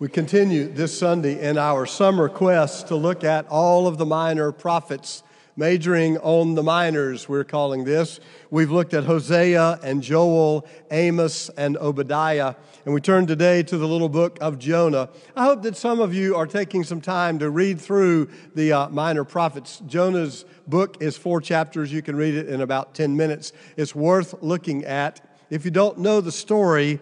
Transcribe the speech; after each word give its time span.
We 0.00 0.08
continue 0.08 0.66
this 0.66 0.98
Sunday 0.98 1.40
in 1.40 1.56
our 1.56 1.86
summer 1.86 2.28
quest 2.28 2.88
to 2.88 2.96
look 2.96 3.22
at 3.22 3.46
all 3.46 3.86
of 3.86 3.96
the 3.96 4.04
minor 4.04 4.50
prophets, 4.50 5.22
majoring 5.56 6.18
on 6.18 6.56
the 6.56 6.64
minors, 6.64 7.28
we're 7.28 7.44
calling 7.44 7.84
this. 7.84 8.18
We've 8.50 8.72
looked 8.72 8.92
at 8.92 9.04
Hosea 9.04 9.78
and 9.84 10.02
Joel, 10.02 10.66
Amos, 10.90 11.48
and 11.50 11.76
Obadiah, 11.76 12.56
and 12.84 12.92
we 12.92 13.00
turn 13.00 13.28
today 13.28 13.62
to 13.62 13.78
the 13.78 13.86
little 13.86 14.08
book 14.08 14.36
of 14.40 14.58
Jonah. 14.58 15.10
I 15.36 15.44
hope 15.44 15.62
that 15.62 15.76
some 15.76 16.00
of 16.00 16.12
you 16.12 16.34
are 16.34 16.48
taking 16.48 16.82
some 16.82 17.00
time 17.00 17.38
to 17.38 17.48
read 17.48 17.80
through 17.80 18.30
the 18.56 18.72
uh, 18.72 18.88
minor 18.88 19.22
prophets. 19.22 19.80
Jonah's 19.86 20.44
book 20.66 20.96
is 21.00 21.16
four 21.16 21.40
chapters. 21.40 21.92
You 21.92 22.02
can 22.02 22.16
read 22.16 22.34
it 22.34 22.48
in 22.48 22.62
about 22.62 22.96
10 22.96 23.16
minutes. 23.16 23.52
It's 23.76 23.94
worth 23.94 24.34
looking 24.42 24.84
at. 24.86 25.20
If 25.50 25.64
you 25.64 25.70
don't 25.70 25.98
know 25.98 26.20
the 26.20 26.32
story, 26.32 26.98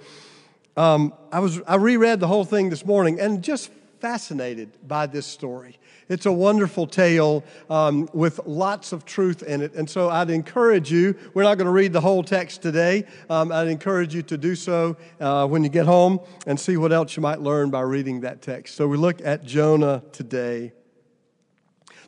um, 0.77 1.13
I, 1.31 1.41
was, 1.41 1.61
I 1.67 1.77
reread 1.77 2.21
the 2.21 2.29
whole 2.29 2.45
thing 2.45 2.71
this 2.71 2.85
morning 2.85 3.21
and 3.21 3.43
just 3.43 3.71
fascinated 4.01 4.77
by 4.87 5.07
this 5.07 5.27
story. 5.27 5.79
It's 6.09 6.27
a 6.27 6.33
wonderful 6.33 6.89
tale 6.89 7.45
um, 7.71 8.09
with 8.13 8.41
lots 8.47 8.93
of 8.93 9.05
truth 9.05 9.43
in 9.43 9.63
it. 9.63 9.75
And 9.75 9.89
so 9.89 10.11
I'd 10.11 10.29
encourage 10.29 10.91
you, 10.91 11.15
we're 11.35 11.45
not 11.45 11.57
going 11.57 11.67
to 11.67 11.73
read 11.73 11.93
the 11.93 12.01
whole 12.01 12.25
text 12.25 12.63
today. 12.63 13.07
Um, 13.31 13.53
I'd 13.53 13.69
encourage 13.69 14.15
you 14.15 14.23
to 14.23 14.37
do 14.37 14.57
so 14.57 14.97
uh, 15.21 15.47
when 15.47 15.63
you 15.63 15.71
get 15.71 15.87
home 15.87 16.21
and 16.47 16.59
see 16.59 16.77
what 16.77 16.93
else 16.93 17.17
you 17.17 17.23
might 17.23 17.41
learn 17.41 17.71
by 17.71 17.83
reading 17.83 18.23
that 18.23 18.43
text. 18.43 18.75
So 18.75 18.89
we 18.89 18.97
look 18.97 19.25
at 19.25 19.45
Jonah 19.45 20.03
today. 20.13 20.73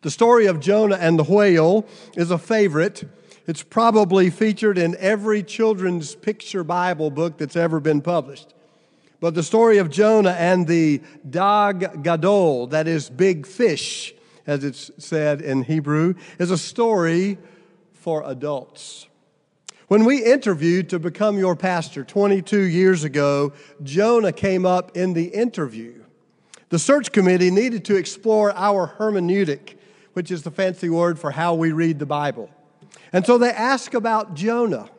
The 0.02 0.10
story 0.10 0.46
of 0.46 0.60
Jonah 0.60 0.96
and 0.96 1.18
the 1.18 1.24
whale 1.24 1.87
is 2.16 2.30
a 2.30 2.38
favorite. 2.38 3.04
It's 3.46 3.62
probably 3.62 4.30
featured 4.30 4.78
in 4.78 4.96
every 4.96 5.42
children's 5.42 6.14
picture 6.14 6.64
Bible 6.64 7.10
book 7.10 7.36
that's 7.36 7.56
ever 7.56 7.78
been 7.78 8.00
published. 8.00 8.54
But 9.20 9.34
the 9.34 9.42
story 9.42 9.78
of 9.78 9.90
Jonah 9.90 10.32
and 10.32 10.66
the 10.66 11.02
Dag 11.28 12.02
Gadol, 12.02 12.68
that 12.68 12.88
is 12.88 13.10
big 13.10 13.46
fish, 13.46 14.14
as 14.46 14.64
it's 14.64 14.90
said 14.98 15.42
in 15.42 15.62
Hebrew, 15.62 16.14
is 16.38 16.51
a 16.51 16.59
story 16.59 17.36
for 17.92 18.23
adults. 18.24 19.09
When 19.88 20.06
we 20.06 20.24
interviewed 20.24 20.88
to 20.90 20.98
become 20.98 21.38
your 21.38 21.54
pastor 21.54 22.02
22 22.02 22.58
years 22.62 23.04
ago, 23.04 23.52
Jonah 23.82 24.32
came 24.32 24.64
up 24.64 24.96
in 24.96 25.12
the 25.12 25.26
interview. 25.26 26.02
The 26.70 26.79
search 26.79 27.12
committee 27.12 27.51
needed 27.51 27.84
to 27.86 27.96
explore 27.96 28.52
our 28.56 28.95
hermeneutic, 28.98 29.76
which 30.14 30.30
is 30.30 30.42
the 30.42 30.51
fancy 30.51 30.88
word 30.88 31.18
for 31.18 31.30
how 31.30 31.54
we 31.54 31.73
read 31.73 31.98
the 31.98 32.06
Bible. 32.06 32.48
And 33.15 33.24
so 33.24 33.38
they 33.38 33.52
asked 33.52 33.95
about 33.95 34.34
Jonah. 34.34 34.90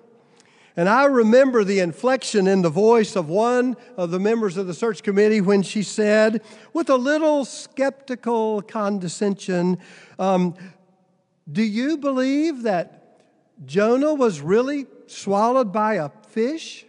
And 0.78 0.88
I 0.88 1.04
remember 1.04 1.66
the 1.66 1.80
inflection 1.80 2.48
in 2.48 2.62
the 2.62 2.70
voice 2.70 3.18
of 3.18 3.28
one 3.28 3.76
of 3.98 4.10
the 4.10 4.20
members 4.20 4.56
of 4.56 4.68
the 4.68 4.74
search 4.74 5.04
committee 5.04 5.42
when 5.42 5.64
she 5.64 5.84
said, 5.84 6.42
with 6.72 6.90
a 6.90 6.96
little 6.96 7.44
skeptical 7.44 8.62
condescension, 8.62 9.80
um, 10.18 10.56
Do 11.52 11.62
you 11.62 11.98
believe 11.98 12.62
that 12.62 13.22
Jonah 13.66 14.14
was 14.14 14.40
really 14.40 14.88
swallowed 15.08 15.74
by 15.74 15.96
a 15.96 16.08
fish? 16.30 16.86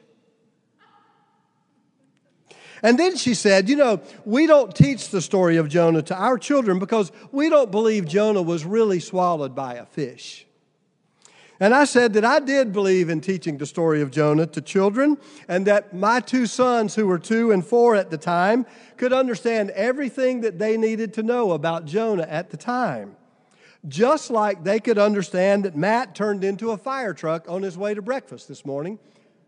And 2.85 2.97
then 2.97 3.17
she 3.17 3.35
said, 3.35 3.69
You 3.69 3.75
know, 3.75 4.01
we 4.25 4.47
don't 4.47 4.73
teach 4.73 5.09
the 5.09 5.21
story 5.21 5.57
of 5.57 5.69
Jonah 5.69 6.03
to 6.03 6.15
our 6.15 6.39
children 6.39 6.79
because 6.79 7.11
we 7.33 7.49
don't 7.49 7.73
believe 7.73 8.07
Jonah 8.07 8.43
was 8.43 8.65
really 8.65 9.01
swallowed 9.01 9.57
by 9.57 9.75
a 9.75 9.87
fish. 9.87 10.46
And 11.59 11.75
I 11.75 11.85
said 11.85 12.13
that 12.13 12.25
I 12.25 12.41
did 12.41 12.73
believe 12.73 13.09
in 13.09 13.21
teaching 13.21 13.57
the 13.57 13.67
story 13.67 14.03
of 14.03 14.11
Jonah 14.11 14.47
to 14.47 14.61
children, 14.61 15.17
and 15.49 15.67
that 15.67 15.95
my 15.95 16.21
two 16.21 16.47
sons, 16.47 16.95
who 16.95 17.07
were 17.07 17.19
two 17.19 17.51
and 17.51 17.65
four 17.65 17.97
at 17.97 18.11
the 18.11 18.19
time, 18.19 18.67
could 18.97 19.13
understand 19.13 19.71
everything 19.71 20.43
that 20.43 20.59
they 20.59 20.77
needed 20.77 21.15
to 21.15 21.23
know 21.23 21.53
about 21.53 21.87
Jonah 21.87 22.27
at 22.29 22.51
the 22.51 22.57
time. 22.57 23.17
Just 23.89 24.31
like 24.31 24.65
they 24.65 24.81
could 24.81 24.99
understand 24.99 25.65
that 25.65 25.77
Matt 25.77 26.15
turned 26.15 26.45
into 26.45 26.73
a 26.73 26.77
fire 26.77 27.15
truck 27.15 27.49
on 27.49 27.63
his 27.63 27.79
way 27.79 27.95
to 27.95 28.03
breakfast 28.03 28.49
this 28.49 28.65
morning. 28.65 28.99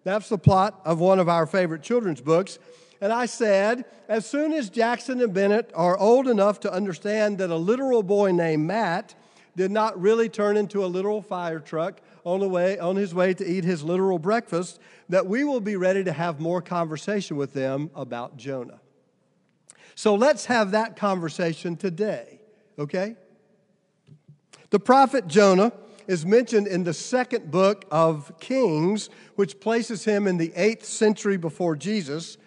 That's 0.05 0.29
the 0.29 0.39
plot 0.39 0.81
of 0.85 1.01
one 1.01 1.19
of 1.19 1.29
our 1.29 1.45
favorite 1.45 1.83
children's 1.83 2.21
books. 2.21 2.59
And 3.01 3.13
I 3.13 3.27
said, 3.27 3.85
as 4.09 4.27
soon 4.27 4.53
as 4.53 4.71
Jackson 4.71 5.21
and 5.21 5.35
Bennett 5.35 5.71
are 5.75 5.99
old 5.99 6.27
enough 6.27 6.61
to 6.61 6.73
understand 6.73 7.39
that 7.39 7.51
a 7.51 7.57
literal 7.57 8.03
boy 8.03 8.33
named 8.33 8.67
Matt 8.67 9.15
did 9.59 9.71
not 9.73 10.01
really 10.01 10.29
turn 10.29 10.57
into 10.57 10.85
a 10.85 10.87
literal 10.87 11.21
fire 11.21 11.59
truck 11.59 12.01
on, 12.25 12.39
the 12.41 12.49
way, 12.49 12.79
on 12.79 12.95
his 12.95 13.13
way 13.13 13.35
to 13.35 13.45
eat 13.45 13.65
his 13.65 13.83
literal 13.83 14.19
breakfast, 14.19 14.79
that 15.09 15.27
we 15.27 15.43
will 15.43 15.61
be 15.61 15.75
ready 15.75 16.05
to 16.05 16.13
have 16.13 16.39
more 16.39 16.63
conversation 16.63 17.37
with 17.37 17.53
them 17.53 17.91
about 17.95 18.37
Jonah. 18.37 18.81
So 19.97 20.15
let's 20.15 20.47
have 20.47 20.71
that 20.71 20.97
conversation 20.97 21.77
today, 21.77 22.41
okay? 22.79 23.17
The 24.71 24.79
prophet 24.79 25.27
Jonah 25.27 25.73
is 26.07 26.25
mentioned 26.25 26.69
in 26.69 26.85
the 26.85 26.95
second 26.95 27.51
book 27.51 27.85
of 27.91 28.33
Kings, 28.39 29.11
which 29.35 29.59
places 29.59 30.05
him 30.05 30.29
in 30.29 30.39
the 30.39 30.53
eighth 30.55 30.85
century 30.85 31.37
before 31.37 31.75
Jesus. 31.75 32.39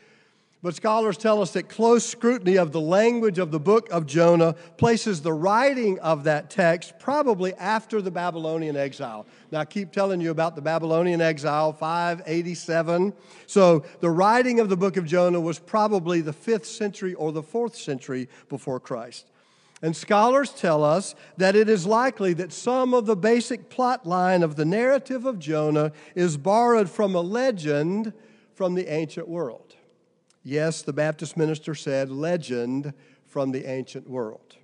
But 0.64 0.76
scholars 0.76 1.18
tell 1.18 1.42
us 1.42 1.54
that 1.54 1.70
close 1.70 2.06
scrutiny 2.06 2.58
of 2.58 2.72
the 2.72 2.80
language 2.80 3.40
of 3.40 3.50
the 3.50 3.60
book 3.60 3.90
of 3.90 4.06
Jonah 4.06 4.54
places 4.78 5.22
the 5.22 5.34
writing 5.34 5.98
of 6.00 6.26
that 6.26 6.52
text 6.52 7.00
probably 7.00 7.56
after 7.56 8.00
the 8.00 8.12
Babylonian 8.12 8.78
exile. 8.78 9.26
Now, 9.52 9.62
I 9.62 9.66
keep 9.66 9.92
telling 9.92 10.22
you 10.22 10.30
about 10.30 10.56
the 10.56 10.62
Babylonian 10.62 11.20
exile, 11.20 11.74
587. 11.74 13.12
So, 13.48 13.84
the 14.02 14.12
writing 14.12 14.60
of 14.60 14.70
the 14.70 14.78
book 14.78 14.98
of 14.98 15.06
Jonah 15.08 15.42
was 15.42 15.58
probably 15.58 16.22
the 16.22 16.34
fifth 16.34 16.68
century 16.68 17.16
or 17.16 17.32
the 17.32 17.42
fourth 17.42 17.76
century 17.76 18.30
before 18.48 18.80
Christ. 18.80 19.32
And 19.82 19.96
scholars 19.96 20.52
tell 20.52 20.84
us 20.84 21.16
that 21.38 21.56
it 21.56 21.70
is 21.70 21.88
likely 21.88 22.34
that 22.34 22.54
some 22.54 22.94
of 22.94 23.08
the 23.08 23.16
basic 23.16 23.72
plot 23.72 24.06
line 24.06 24.44
of 24.44 24.58
the 24.58 24.66
narrative 24.66 25.26
of 25.26 25.40
Jonah 25.40 25.92
is 26.14 26.38
borrowed 26.38 26.88
from 26.88 27.16
a 27.16 27.22
legend 27.22 28.14
from 28.54 28.76
the 28.76 28.94
ancient 28.94 29.28
world. 29.28 29.76
Yes, 30.44 30.81
the 30.81 30.94
Baptist 30.94 31.38
minister 31.38 31.75
said 31.75 32.09
legend 32.09 32.94
from 33.25 33.52
the 33.52 33.66
ancient 33.66 34.09
world. 34.09 34.57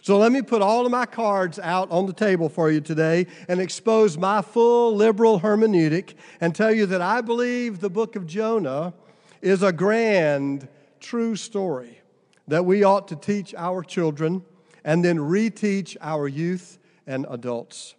So 0.00 0.16
let 0.16 0.32
me 0.32 0.42
put 0.42 0.62
all 0.62 0.86
of 0.86 0.92
my 0.92 1.06
cards 1.06 1.58
out 1.58 1.90
on 1.90 2.06
the 2.06 2.12
table 2.12 2.48
for 2.48 2.70
you 2.70 2.80
today 2.80 3.26
and 3.48 3.60
expose 3.60 4.16
my 4.16 4.42
full 4.42 4.94
liberal 4.94 5.40
hermeneutic 5.40 6.14
and 6.40 6.54
tell 6.54 6.72
you 6.72 6.86
that 6.86 7.02
I 7.02 7.20
believe 7.20 7.80
the 7.80 7.90
book 7.90 8.16
of 8.16 8.26
Jonah 8.26 8.94
is 9.42 9.62
a 9.62 9.72
grand, 9.72 10.68
true 11.00 11.36
story 11.36 12.00
that 12.46 12.64
we 12.64 12.84
ought 12.84 13.08
to 13.08 13.16
teach 13.16 13.54
our 13.56 13.82
children 13.82 14.44
and 14.84 15.04
then 15.04 15.18
reteach 15.18 15.96
our 16.00 16.28
youth 16.28 16.78
and 17.06 17.26
adults. 17.28 17.94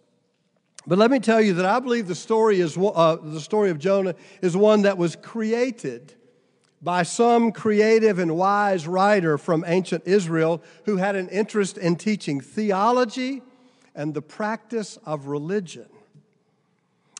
But 0.86 0.98
let 0.98 1.10
me 1.10 1.20
tell 1.20 1.40
you 1.40 1.54
that 1.54 1.66
I 1.66 1.78
believe 1.78 2.08
the 2.08 2.14
story, 2.14 2.60
is, 2.60 2.76
uh, 2.76 3.16
the 3.22 3.40
story 3.40 3.70
of 3.70 3.78
Jonah 3.78 4.14
is 4.40 4.56
one 4.56 4.82
that 4.82 4.96
was 4.96 5.14
created 5.14 6.14
by 6.82 7.02
some 7.02 7.52
creative 7.52 8.18
and 8.18 8.36
wise 8.36 8.86
writer 8.86 9.36
from 9.36 9.64
ancient 9.66 10.06
Israel 10.06 10.62
who 10.86 10.96
had 10.96 11.16
an 11.16 11.28
interest 11.28 11.76
in 11.76 11.96
teaching 11.96 12.40
theology 12.40 13.42
and 13.94 14.14
the 14.14 14.22
practice 14.22 14.98
of 15.04 15.26
religion. 15.26 15.86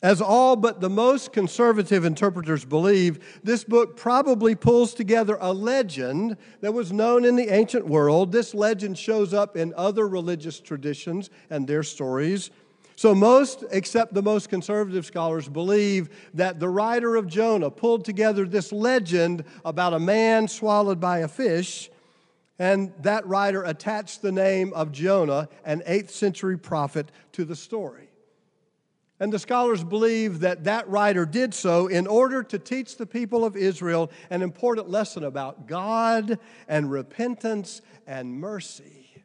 As 0.02 0.22
all 0.22 0.56
but 0.56 0.80
the 0.80 0.88
most 0.88 1.30
conservative 1.30 2.06
interpreters 2.06 2.64
believe, 2.64 3.40
this 3.44 3.64
book 3.64 3.98
probably 3.98 4.54
pulls 4.54 4.94
together 4.94 5.36
a 5.38 5.52
legend 5.52 6.38
that 6.62 6.72
was 6.72 6.90
known 6.90 7.26
in 7.26 7.36
the 7.36 7.50
ancient 7.50 7.86
world. 7.86 8.32
This 8.32 8.54
legend 8.54 8.96
shows 8.96 9.34
up 9.34 9.58
in 9.58 9.74
other 9.76 10.08
religious 10.08 10.58
traditions 10.58 11.28
and 11.50 11.66
their 11.66 11.82
stories. 11.82 12.50
So, 13.00 13.14
most, 13.14 13.64
except 13.70 14.12
the 14.12 14.20
most 14.20 14.50
conservative 14.50 15.06
scholars, 15.06 15.48
believe 15.48 16.10
that 16.34 16.60
the 16.60 16.68
writer 16.68 17.16
of 17.16 17.26
Jonah 17.26 17.70
pulled 17.70 18.04
together 18.04 18.44
this 18.44 18.72
legend 18.72 19.42
about 19.64 19.94
a 19.94 19.98
man 19.98 20.46
swallowed 20.48 21.00
by 21.00 21.20
a 21.20 21.28
fish, 21.28 21.88
and 22.58 22.92
that 23.00 23.26
writer 23.26 23.62
attached 23.62 24.20
the 24.20 24.32
name 24.32 24.74
of 24.74 24.92
Jonah, 24.92 25.48
an 25.64 25.80
8th 25.88 26.10
century 26.10 26.58
prophet, 26.58 27.10
to 27.32 27.46
the 27.46 27.56
story. 27.56 28.10
And 29.18 29.32
the 29.32 29.38
scholars 29.38 29.82
believe 29.82 30.40
that 30.40 30.64
that 30.64 30.86
writer 30.86 31.24
did 31.24 31.54
so 31.54 31.86
in 31.86 32.06
order 32.06 32.42
to 32.42 32.58
teach 32.58 32.98
the 32.98 33.06
people 33.06 33.46
of 33.46 33.56
Israel 33.56 34.10
an 34.28 34.42
important 34.42 34.90
lesson 34.90 35.24
about 35.24 35.66
God 35.66 36.38
and 36.68 36.90
repentance 36.90 37.80
and 38.06 38.38
mercy. 38.38 39.24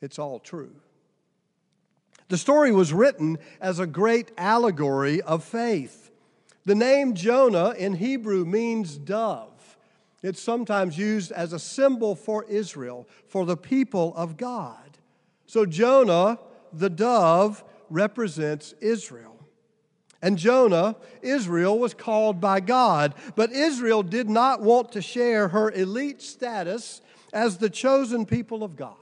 It's 0.00 0.20
all 0.20 0.38
true. 0.38 0.76
The 2.28 2.38
story 2.38 2.72
was 2.72 2.92
written 2.92 3.38
as 3.60 3.78
a 3.78 3.86
great 3.86 4.30
allegory 4.36 5.20
of 5.22 5.42
faith. 5.42 6.10
The 6.64 6.74
name 6.74 7.14
Jonah 7.14 7.70
in 7.70 7.94
Hebrew 7.94 8.44
means 8.44 8.98
dove. 8.98 9.78
It's 10.22 10.42
sometimes 10.42 10.98
used 10.98 11.32
as 11.32 11.52
a 11.52 11.58
symbol 11.58 12.14
for 12.14 12.44
Israel, 12.44 13.08
for 13.26 13.46
the 13.46 13.56
people 13.56 14.12
of 14.16 14.36
God. 14.36 14.98
So 15.46 15.64
Jonah, 15.64 16.38
the 16.72 16.90
dove, 16.90 17.64
represents 17.88 18.74
Israel. 18.80 19.36
And 20.20 20.36
Jonah, 20.36 20.96
Israel, 21.22 21.78
was 21.78 21.94
called 21.94 22.40
by 22.40 22.60
God. 22.60 23.14
But 23.36 23.52
Israel 23.52 24.02
did 24.02 24.28
not 24.28 24.60
want 24.60 24.92
to 24.92 25.00
share 25.00 25.48
her 25.48 25.70
elite 25.70 26.20
status 26.20 27.00
as 27.32 27.58
the 27.58 27.70
chosen 27.70 28.26
people 28.26 28.64
of 28.64 28.74
God, 28.76 28.96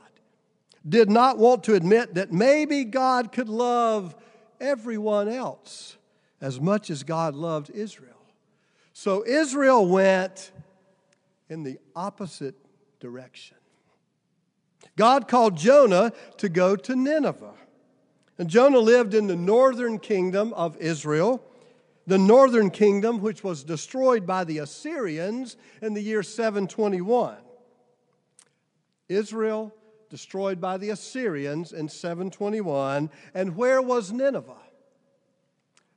did 0.88 1.10
not 1.10 1.38
want 1.38 1.64
to 1.64 1.74
admit 1.74 2.14
that 2.14 2.32
maybe 2.32 2.84
God 2.84 3.32
could 3.32 3.48
love 3.48 4.14
everyone 4.60 5.28
else 5.28 5.96
as 6.40 6.60
much 6.60 6.90
as 6.90 7.02
God 7.02 7.34
loved 7.34 7.70
Israel. 7.70 8.12
So 8.92 9.24
Israel 9.26 9.86
went 9.86 10.52
in 11.48 11.62
the 11.62 11.78
opposite 11.94 12.54
direction. 13.00 13.56
God 14.96 15.28
called 15.28 15.56
Jonah 15.56 16.12
to 16.38 16.48
go 16.48 16.76
to 16.76 16.96
Nineveh. 16.96 17.54
And 18.38 18.48
Jonah 18.48 18.78
lived 18.78 19.14
in 19.14 19.26
the 19.26 19.36
northern 19.36 19.98
kingdom 19.98 20.52
of 20.54 20.76
Israel, 20.78 21.42
the 22.06 22.18
northern 22.18 22.70
kingdom 22.70 23.20
which 23.20 23.42
was 23.42 23.64
destroyed 23.64 24.26
by 24.26 24.44
the 24.44 24.58
Assyrians 24.58 25.56
in 25.82 25.94
the 25.94 26.02
year 26.02 26.22
721. 26.22 27.36
Israel 29.08 29.72
destroyed 30.08 30.60
by 30.60 30.76
the 30.76 30.90
Assyrians 30.90 31.72
in 31.72 31.88
721. 31.88 33.10
And 33.34 33.56
where 33.56 33.80
was 33.82 34.12
Nineveh? 34.12 34.56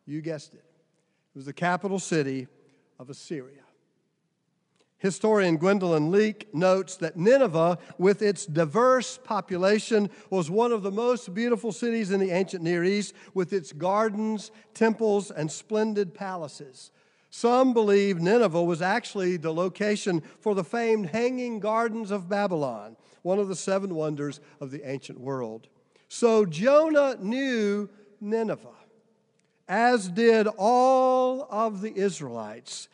You 0.05 0.21
guessed 0.21 0.53
it. 0.53 0.57
It 0.57 1.37
was 1.37 1.45
the 1.45 1.53
capital 1.53 1.99
city 1.99 2.47
of 2.97 3.09
Assyria. 3.09 3.61
Historian 4.99 5.55
Gwendolyn 5.55 6.11
Leick 6.11 6.53
notes 6.53 6.97
that 6.97 7.15
Nineveh, 7.15 7.77
with 7.97 8.21
its 8.21 8.45
diverse 8.45 9.17
population, 9.17 10.09
was 10.29 10.51
one 10.51 10.73
of 10.73 10.83
the 10.83 10.91
most 10.91 11.33
beautiful 11.33 11.71
cities 11.71 12.11
in 12.11 12.19
the 12.19 12.31
ancient 12.31 12.63
Near 12.63 12.83
East, 12.83 13.13
with 13.33 13.53
its 13.53 13.71
gardens, 13.71 14.51
temples, 14.73 15.31
and 15.31 15.49
splendid 15.49 16.13
palaces. 16.13 16.91
Some 17.29 17.73
believe 17.73 18.19
Nineveh 18.19 18.63
was 18.63 18.81
actually 18.81 19.37
the 19.37 19.53
location 19.53 20.23
for 20.39 20.55
the 20.55 20.63
famed 20.63 21.07
Hanging 21.07 21.59
Gardens 21.59 22.11
of 22.11 22.27
Babylon, 22.27 22.97
one 23.21 23.39
of 23.39 23.47
the 23.47 23.55
seven 23.55 23.93
wonders 23.95 24.39
of 24.59 24.71
the 24.71 24.89
ancient 24.89 25.19
world. 25.19 25.67
So 26.07 26.45
Jonah 26.45 27.17
knew 27.19 27.89
Nineveh, 28.19 28.67
as 29.67 30.09
did 30.09 30.47
all 30.57 31.47
of 31.51 31.81
the 31.81 31.95
Israelites 31.95 32.89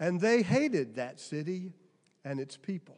and 0.00 0.18
they 0.18 0.42
hated 0.42 0.94
that 0.96 1.20
city 1.20 1.72
and 2.24 2.40
its 2.40 2.56
people. 2.56 2.96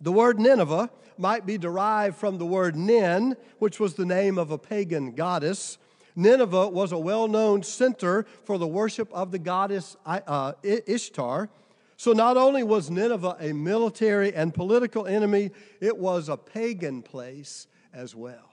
The 0.00 0.12
word 0.12 0.38
Nineveh 0.38 0.90
might 1.16 1.46
be 1.46 1.56
derived 1.56 2.16
from 2.16 2.36
the 2.38 2.46
word 2.46 2.76
Nin, 2.76 3.36
which 3.58 3.80
was 3.80 3.94
the 3.94 4.04
name 4.04 4.36
of 4.36 4.50
a 4.50 4.58
pagan 4.58 5.12
goddess. 5.12 5.78
Nineveh 6.14 6.68
was 6.68 6.92
a 6.92 6.98
well 6.98 7.28
known 7.28 7.62
center 7.62 8.26
for 8.44 8.58
the 8.58 8.66
worship 8.66 9.12
of 9.12 9.30
the 9.30 9.38
goddess 9.38 9.96
uh, 10.06 10.52
Ishtar. 10.62 11.48
So, 11.96 12.12
not 12.12 12.36
only 12.36 12.62
was 12.62 12.90
Nineveh 12.90 13.36
a 13.40 13.52
military 13.52 14.34
and 14.34 14.52
political 14.52 15.06
enemy, 15.06 15.50
it 15.80 15.96
was 15.96 16.28
a 16.28 16.36
pagan 16.36 17.02
place 17.02 17.66
as 17.92 18.14
well. 18.14 18.52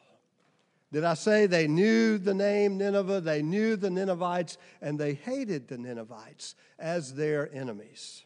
Did 0.91 1.03
I 1.03 1.13
say 1.13 1.45
they 1.45 1.67
knew 1.67 2.17
the 2.17 2.33
name 2.33 2.77
Nineveh? 2.77 3.21
They 3.21 3.43
knew 3.43 3.75
the 3.75 3.89
Ninevites 3.89 4.57
and 4.81 4.99
they 4.99 5.13
hated 5.13 5.67
the 5.67 5.77
Ninevites 5.77 6.55
as 6.79 7.13
their 7.13 7.53
enemies. 7.53 8.23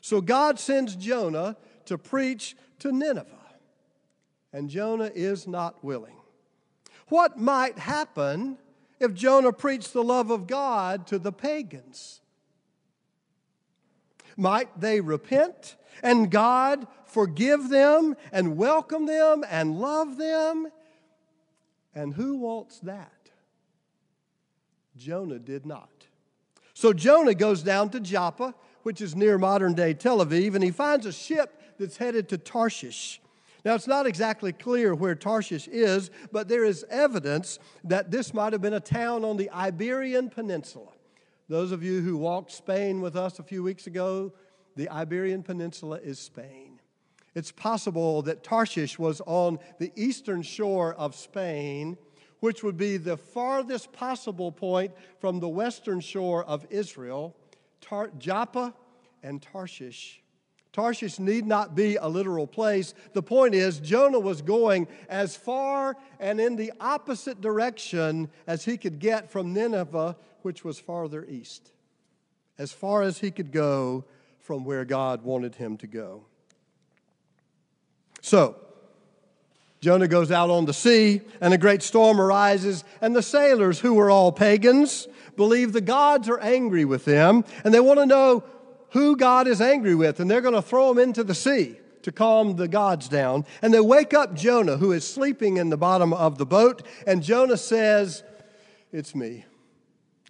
So 0.00 0.20
God 0.20 0.58
sends 0.58 0.96
Jonah 0.96 1.56
to 1.86 1.96
preach 1.98 2.56
to 2.80 2.92
Nineveh, 2.92 3.26
and 4.52 4.68
Jonah 4.68 5.10
is 5.14 5.46
not 5.46 5.82
willing. 5.84 6.16
What 7.08 7.38
might 7.38 7.78
happen 7.78 8.58
if 8.98 9.14
Jonah 9.14 9.52
preached 9.52 9.92
the 9.92 10.02
love 10.02 10.30
of 10.30 10.46
God 10.46 11.06
to 11.08 11.18
the 11.18 11.32
pagans? 11.32 12.20
Might 14.36 14.80
they 14.80 15.00
repent 15.00 15.76
and 16.02 16.30
God 16.30 16.86
forgive 17.06 17.68
them 17.68 18.16
and 18.32 18.56
welcome 18.56 19.06
them 19.06 19.44
and 19.48 19.78
love 19.78 20.18
them 20.18 20.68
and 21.94 22.14
who 22.14 22.36
wants 22.36 22.78
that? 22.80 23.12
Jonah 24.96 25.38
did 25.38 25.64
not. 25.64 26.06
So 26.74 26.92
Jonah 26.92 27.34
goes 27.34 27.62
down 27.62 27.88
to 27.90 28.00
Joppa, 28.00 28.54
which 28.82 29.00
is 29.00 29.16
near 29.16 29.38
modern 29.38 29.74
day 29.74 29.94
Tel 29.94 30.24
Aviv, 30.24 30.54
and 30.54 30.62
he 30.62 30.70
finds 30.70 31.06
a 31.06 31.12
ship 31.12 31.60
that's 31.78 31.96
headed 31.96 32.28
to 32.28 32.38
Tarshish. 32.38 33.20
Now, 33.66 33.74
it's 33.74 33.88
not 33.88 34.06
exactly 34.06 34.52
clear 34.52 34.94
where 34.94 35.16
Tarshish 35.16 35.66
is, 35.66 36.12
but 36.30 36.46
there 36.46 36.64
is 36.64 36.86
evidence 36.88 37.58
that 37.82 38.12
this 38.12 38.32
might 38.32 38.52
have 38.52 38.62
been 38.62 38.74
a 38.74 38.78
town 38.78 39.24
on 39.24 39.36
the 39.36 39.50
Iberian 39.50 40.30
Peninsula. 40.30 40.92
Those 41.48 41.72
of 41.72 41.82
you 41.82 42.00
who 42.00 42.16
walked 42.16 42.52
Spain 42.52 43.00
with 43.00 43.16
us 43.16 43.40
a 43.40 43.42
few 43.42 43.64
weeks 43.64 43.88
ago, 43.88 44.32
the 44.76 44.88
Iberian 44.88 45.42
Peninsula 45.42 45.98
is 46.00 46.20
Spain. 46.20 46.78
It's 47.34 47.50
possible 47.50 48.22
that 48.22 48.44
Tarshish 48.44 49.00
was 49.00 49.20
on 49.26 49.58
the 49.80 49.90
eastern 49.96 50.42
shore 50.42 50.94
of 50.94 51.16
Spain, 51.16 51.98
which 52.38 52.62
would 52.62 52.76
be 52.76 52.98
the 52.98 53.16
farthest 53.16 53.92
possible 53.92 54.52
point 54.52 54.92
from 55.18 55.40
the 55.40 55.48
western 55.48 55.98
shore 55.98 56.44
of 56.44 56.64
Israel, 56.70 57.34
Tar- 57.80 58.12
Joppa 58.16 58.72
and 59.24 59.42
Tarshish. 59.42 60.22
Tarshish 60.76 61.18
need 61.18 61.46
not 61.46 61.74
be 61.74 61.96
a 61.96 62.06
literal 62.06 62.46
place. 62.46 62.92
The 63.14 63.22
point 63.22 63.54
is, 63.54 63.80
Jonah 63.80 64.20
was 64.20 64.42
going 64.42 64.88
as 65.08 65.34
far 65.34 65.96
and 66.20 66.38
in 66.38 66.56
the 66.56 66.70
opposite 66.78 67.40
direction 67.40 68.28
as 68.46 68.66
he 68.66 68.76
could 68.76 68.98
get 68.98 69.30
from 69.30 69.54
Nineveh, 69.54 70.18
which 70.42 70.64
was 70.66 70.78
farther 70.78 71.24
east, 71.24 71.72
as 72.58 72.72
far 72.72 73.00
as 73.00 73.20
he 73.20 73.30
could 73.30 73.52
go 73.52 74.04
from 74.38 74.66
where 74.66 74.84
God 74.84 75.22
wanted 75.22 75.54
him 75.54 75.78
to 75.78 75.86
go. 75.86 76.26
So, 78.20 78.56
Jonah 79.80 80.08
goes 80.08 80.30
out 80.30 80.50
on 80.50 80.66
the 80.66 80.74
sea, 80.74 81.22
and 81.40 81.54
a 81.54 81.58
great 81.58 81.82
storm 81.82 82.20
arises, 82.20 82.84
and 83.00 83.16
the 83.16 83.22
sailors, 83.22 83.80
who 83.80 83.94
were 83.94 84.10
all 84.10 84.30
pagans, 84.30 85.08
believe 85.36 85.72
the 85.72 85.80
gods 85.80 86.28
are 86.28 86.40
angry 86.40 86.84
with 86.84 87.06
them, 87.06 87.44
and 87.64 87.72
they 87.72 87.80
want 87.80 87.98
to 87.98 88.04
know 88.04 88.44
who 88.96 89.14
God 89.14 89.46
is 89.46 89.60
angry 89.60 89.94
with, 89.94 90.20
and 90.20 90.30
they're 90.30 90.40
going 90.40 90.54
to 90.54 90.62
throw 90.62 90.90
him 90.90 90.98
into 90.98 91.22
the 91.22 91.34
sea 91.34 91.76
to 92.00 92.10
calm 92.10 92.56
the 92.56 92.66
gods 92.66 93.10
down. 93.10 93.44
And 93.60 93.74
they 93.74 93.80
wake 93.80 94.14
up 94.14 94.32
Jonah, 94.32 94.78
who 94.78 94.92
is 94.92 95.06
sleeping 95.06 95.58
in 95.58 95.68
the 95.68 95.76
bottom 95.76 96.14
of 96.14 96.38
the 96.38 96.46
boat, 96.46 96.82
and 97.06 97.22
Jonah 97.22 97.58
says, 97.58 98.22
It's 98.92 99.14
me. 99.14 99.44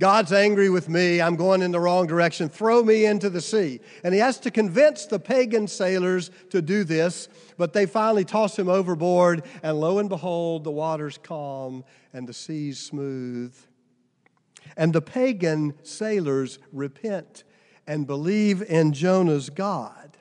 God's 0.00 0.32
angry 0.32 0.68
with 0.68 0.88
me. 0.88 1.20
I'm 1.20 1.36
going 1.36 1.62
in 1.62 1.70
the 1.70 1.78
wrong 1.78 2.08
direction. 2.08 2.48
Throw 2.48 2.82
me 2.82 3.06
into 3.06 3.30
the 3.30 3.40
sea. 3.40 3.78
And 4.02 4.12
he 4.12 4.18
has 4.18 4.40
to 4.40 4.50
convince 4.50 5.06
the 5.06 5.20
pagan 5.20 5.69
sailors 5.69 6.32
to 6.50 6.60
do 6.60 6.82
this, 6.82 7.29
but 7.56 7.72
they 7.72 7.86
finally 7.86 8.24
toss 8.24 8.58
him 8.58 8.69
overboard, 8.69 9.44
and 9.62 9.79
lo 9.79 10.00
and 10.00 10.08
behold, 10.08 10.64
the 10.64 10.72
water's 10.72 11.19
calm 11.19 11.84
and 12.12 12.26
the 12.26 12.34
sea's 12.34 12.81
smooth. 12.81 13.56
And 14.76 14.93
the 14.93 15.02
pagan 15.02 15.74
sailors 15.84 16.58
repent 16.72 17.44
and 17.86 18.06
believe 18.06 18.62
in 18.62 18.93
Jonah's 18.93 19.50
God. 19.50 20.16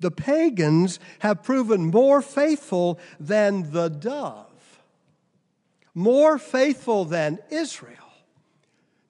The 0.00 0.10
pagans 0.10 0.98
have 1.20 1.42
proven 1.42 1.90
more 1.90 2.22
faithful 2.22 2.98
than 3.18 3.70
the 3.70 3.88
dove, 3.88 4.80
more 5.94 6.38
faithful 6.38 7.04
than 7.04 7.38
Israel. 7.50 7.96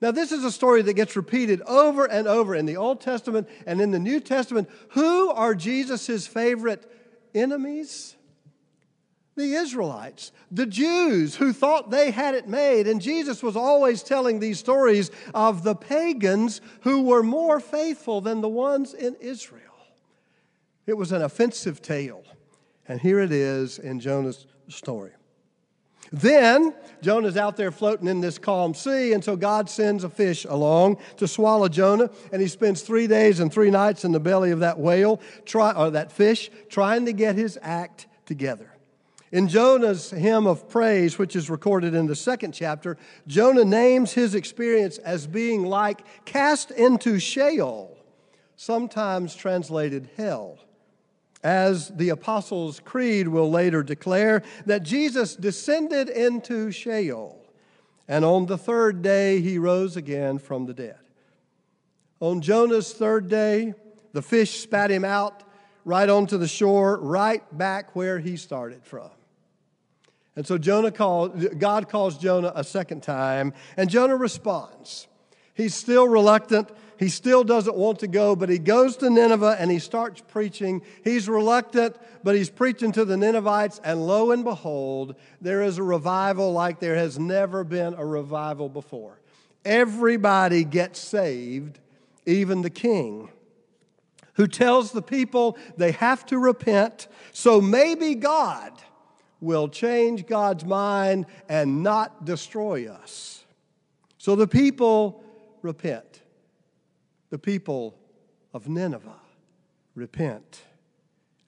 Now, 0.01 0.11
this 0.11 0.31
is 0.31 0.43
a 0.43 0.51
story 0.51 0.81
that 0.81 0.95
gets 0.95 1.15
repeated 1.15 1.61
over 1.61 2.05
and 2.05 2.27
over 2.27 2.55
in 2.55 2.65
the 2.65 2.77
Old 2.77 3.01
Testament 3.01 3.47
and 3.67 3.79
in 3.79 3.91
the 3.91 3.99
New 3.99 4.19
Testament. 4.19 4.67
Who 4.89 5.29
are 5.29 5.53
Jesus' 5.53 6.25
favorite 6.25 6.91
enemies? 7.35 8.15
The 9.35 9.53
Israelites, 9.53 10.31
the 10.51 10.65
Jews 10.65 11.35
who 11.35 11.53
thought 11.53 11.89
they 11.89 12.11
had 12.11 12.35
it 12.35 12.47
made. 12.47 12.87
And 12.87 13.01
Jesus 13.01 13.41
was 13.41 13.55
always 13.55 14.03
telling 14.03 14.39
these 14.39 14.59
stories 14.59 15.09
of 15.33 15.63
the 15.63 15.75
pagans 15.75 16.59
who 16.81 17.03
were 17.03 17.23
more 17.23 17.59
faithful 17.59 18.21
than 18.21 18.41
the 18.41 18.49
ones 18.49 18.93
in 18.93 19.15
Israel. 19.15 19.61
It 20.85 20.97
was 20.97 21.11
an 21.11 21.21
offensive 21.21 21.81
tale. 21.81 22.23
And 22.87 22.99
here 22.99 23.19
it 23.19 23.31
is 23.31 23.79
in 23.79 23.99
Jonah's 23.99 24.47
story. 24.67 25.11
Then 26.11 26.73
Jonah's 27.01 27.37
out 27.37 27.55
there 27.55 27.71
floating 27.71 28.07
in 28.07 28.19
this 28.19 28.37
calm 28.37 28.73
sea, 28.73 29.13
and 29.13 29.23
so 29.23 29.37
God 29.37 29.69
sends 29.69 30.03
a 30.03 30.09
fish 30.09 30.45
along 30.45 30.97
to 31.17 31.27
swallow 31.27 31.69
Jonah, 31.69 32.09
and 32.33 32.41
he 32.41 32.49
spends 32.49 32.81
three 32.81 33.07
days 33.07 33.39
and 33.39 33.51
three 33.51 33.71
nights 33.71 34.03
in 34.03 34.11
the 34.11 34.19
belly 34.19 34.51
of 34.51 34.59
that 34.59 34.77
whale, 34.77 35.21
try, 35.45 35.71
or 35.71 35.91
that 35.91 36.11
fish, 36.11 36.51
trying 36.69 37.05
to 37.05 37.13
get 37.13 37.35
his 37.35 37.57
act 37.61 38.07
together. 38.25 38.70
In 39.31 39.47
Jonah's 39.47 40.11
hymn 40.11 40.45
of 40.45 40.67
praise, 40.67 41.17
which 41.17 41.37
is 41.37 41.49
recorded 41.49 41.93
in 41.93 42.05
the 42.05 42.15
second 42.15 42.51
chapter, 42.51 42.97
Jonah 43.27 43.63
names 43.63 44.11
his 44.11 44.35
experience 44.35 44.97
as 44.97 45.25
being 45.25 45.63
like 45.63 46.25
cast 46.25 46.71
into 46.71 47.17
Sheol, 47.17 47.97
sometimes 48.57 49.33
translated 49.33 50.09
hell 50.17 50.59
as 51.43 51.89
the 51.89 52.09
Apostles' 52.09 52.79
Creed 52.79 53.27
will 53.27 53.49
later 53.49 53.83
declare, 53.83 54.43
that 54.65 54.83
Jesus 54.83 55.35
descended 55.35 56.09
into 56.09 56.71
Sheol 56.71 57.43
And 58.07 58.25
on 58.25 58.45
the 58.45 58.57
third 58.57 59.01
day, 59.01 59.41
he 59.41 59.57
rose 59.57 59.95
again 59.95 60.37
from 60.37 60.65
the 60.65 60.73
dead. 60.73 60.99
On 62.19 62.41
Jonah's 62.41 62.93
third 62.93 63.29
day, 63.29 63.73
the 64.13 64.21
fish 64.21 64.59
spat 64.59 64.91
him 64.91 65.05
out 65.05 65.43
right 65.85 66.09
onto 66.09 66.37
the 66.37 66.47
shore, 66.47 66.99
right 66.99 67.41
back 67.57 67.95
where 67.95 68.19
he 68.19 68.35
started 68.35 68.83
from. 68.83 69.09
And 70.35 70.47
so 70.47 70.57
Jonah 70.57 70.91
called, 70.91 71.59
God 71.59 71.89
calls 71.89 72.17
Jonah 72.17 72.53
a 72.55 72.63
second 72.63 73.03
time, 73.03 73.53
and 73.75 73.89
Jonah 73.89 74.15
responds. 74.15 75.07
He's 75.53 75.75
still 75.75 76.07
reluctant. 76.07 76.69
He 76.97 77.09
still 77.09 77.43
doesn't 77.43 77.75
want 77.75 77.99
to 77.99 78.07
go, 78.07 78.35
but 78.35 78.47
he 78.47 78.59
goes 78.59 78.95
to 78.97 79.09
Nineveh 79.09 79.57
and 79.59 79.71
he 79.71 79.79
starts 79.79 80.21
preaching. 80.21 80.83
He's 81.03 81.27
reluctant, 81.27 81.97
but 82.23 82.35
he's 82.35 82.49
preaching 82.49 82.91
to 82.91 83.05
the 83.05 83.17
Ninevites, 83.17 83.81
and 83.83 84.05
lo 84.05 84.31
and 84.31 84.43
behold, 84.43 85.15
there 85.41 85.63
is 85.63 85.79
a 85.79 85.83
revival 85.83 86.53
like 86.53 86.79
there 86.79 86.95
has 86.95 87.17
never 87.17 87.63
been 87.63 87.95
a 87.95 88.05
revival 88.05 88.69
before. 88.69 89.19
Everybody 89.65 90.63
gets 90.63 90.99
saved, 90.99 91.79
even 92.25 92.61
the 92.61 92.69
king 92.69 93.29
who 94.35 94.47
tells 94.47 94.91
the 94.91 95.01
people 95.01 95.57
they 95.77 95.91
have 95.91 96.25
to 96.27 96.37
repent. 96.37 97.07
So 97.31 97.59
maybe 97.59 98.15
God 98.15 98.73
will 99.41 99.67
change 99.67 100.27
God's 100.27 100.63
mind 100.63 101.25
and 101.49 101.83
not 101.83 102.23
destroy 102.23 102.87
us. 102.87 103.43
So 104.17 104.35
the 104.35 104.47
people 104.47 105.23
repent. 105.63 106.21
The 107.31 107.39
people 107.39 107.97
of 108.53 108.69
Nineveh 108.69 109.19
repent. 109.95 110.61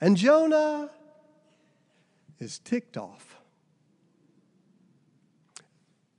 And 0.01 0.17
Jonah 0.17 0.89
is 2.39 2.59
ticked 2.59 2.97
off. 2.97 3.37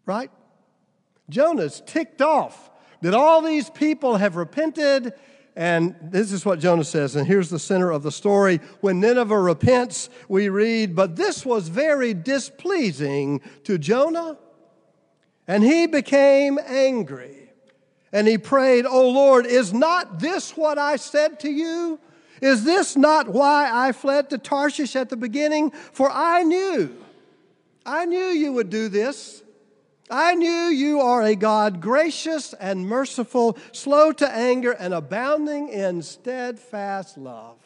Right? 0.06 0.30
Jonah's 1.28 1.82
ticked 1.84 2.22
off 2.22 2.70
that 3.00 3.14
all 3.14 3.42
these 3.42 3.68
people 3.68 4.16
have 4.16 4.36
repented 4.36 5.12
and 5.56 5.94
this 6.02 6.32
is 6.32 6.44
what 6.44 6.58
Jonah 6.58 6.84
says, 6.84 7.14
and 7.14 7.26
here's 7.26 7.48
the 7.48 7.60
center 7.60 7.92
of 7.92 8.02
the 8.02 8.10
story. 8.10 8.60
When 8.80 8.98
Nineveh 9.00 9.38
repents, 9.38 10.08
we 10.28 10.48
read, 10.48 10.96
But 10.96 11.14
this 11.14 11.46
was 11.46 11.68
very 11.68 12.12
displeasing 12.12 13.40
to 13.62 13.78
Jonah, 13.78 14.36
and 15.46 15.62
he 15.62 15.86
became 15.86 16.58
angry. 16.66 17.50
And 18.12 18.28
he 18.28 18.38
prayed, 18.38 18.84
Oh 18.86 19.10
Lord, 19.10 19.46
is 19.46 19.72
not 19.72 20.20
this 20.20 20.56
what 20.56 20.78
I 20.78 20.96
said 20.96 21.40
to 21.40 21.50
you? 21.50 21.98
Is 22.40 22.64
this 22.64 22.96
not 22.96 23.28
why 23.28 23.70
I 23.72 23.92
fled 23.92 24.30
to 24.30 24.38
Tarshish 24.38 24.96
at 24.96 25.08
the 25.08 25.16
beginning? 25.16 25.70
For 25.70 26.10
I 26.10 26.42
knew, 26.42 26.96
I 27.86 28.06
knew 28.06 28.26
you 28.26 28.52
would 28.52 28.70
do 28.70 28.88
this 28.88 29.42
I 30.10 30.34
knew 30.34 30.68
you 30.68 31.00
are 31.00 31.22
a 31.22 31.34
God 31.34 31.80
gracious 31.80 32.52
and 32.54 32.86
merciful, 32.86 33.56
slow 33.72 34.12
to 34.12 34.30
anger, 34.30 34.72
and 34.72 34.92
abounding 34.92 35.70
in 35.70 36.02
steadfast 36.02 37.16
love. 37.16 37.56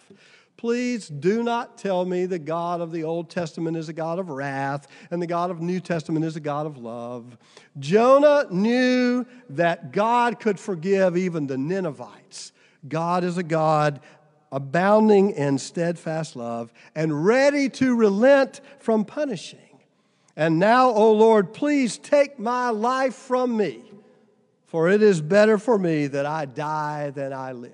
Please 0.56 1.08
do 1.08 1.44
not 1.44 1.78
tell 1.78 2.04
me 2.04 2.26
the 2.26 2.38
God 2.38 2.80
of 2.80 2.90
the 2.90 3.04
Old 3.04 3.30
Testament 3.30 3.76
is 3.76 3.88
a 3.88 3.92
God 3.92 4.18
of 4.18 4.28
wrath 4.28 4.88
and 5.10 5.22
the 5.22 5.26
God 5.26 5.52
of 5.52 5.60
New 5.60 5.78
Testament 5.78 6.24
is 6.24 6.34
a 6.34 6.40
God 6.40 6.66
of 6.66 6.76
love. 6.76 7.38
Jonah 7.78 8.46
knew 8.50 9.24
that 9.50 9.92
God 9.92 10.40
could 10.40 10.58
forgive 10.58 11.16
even 11.16 11.46
the 11.46 11.56
Ninevites. 11.56 12.52
God 12.88 13.22
is 13.22 13.38
a 13.38 13.44
God 13.44 14.00
abounding 14.50 15.30
in 15.30 15.58
steadfast 15.58 16.34
love 16.34 16.72
and 16.94 17.24
ready 17.24 17.68
to 17.68 17.94
relent 17.94 18.60
from 18.80 19.04
punishing. 19.04 19.67
And 20.38 20.60
now, 20.60 20.90
O 20.90 21.12
Lord, 21.14 21.52
please 21.52 21.98
take 21.98 22.38
my 22.38 22.70
life 22.70 23.16
from 23.16 23.56
me, 23.56 23.82
for 24.66 24.88
it 24.88 25.02
is 25.02 25.20
better 25.20 25.58
for 25.58 25.76
me 25.76 26.06
that 26.06 26.26
I 26.26 26.44
die 26.44 27.10
than 27.10 27.32
I 27.32 27.50
live. 27.50 27.72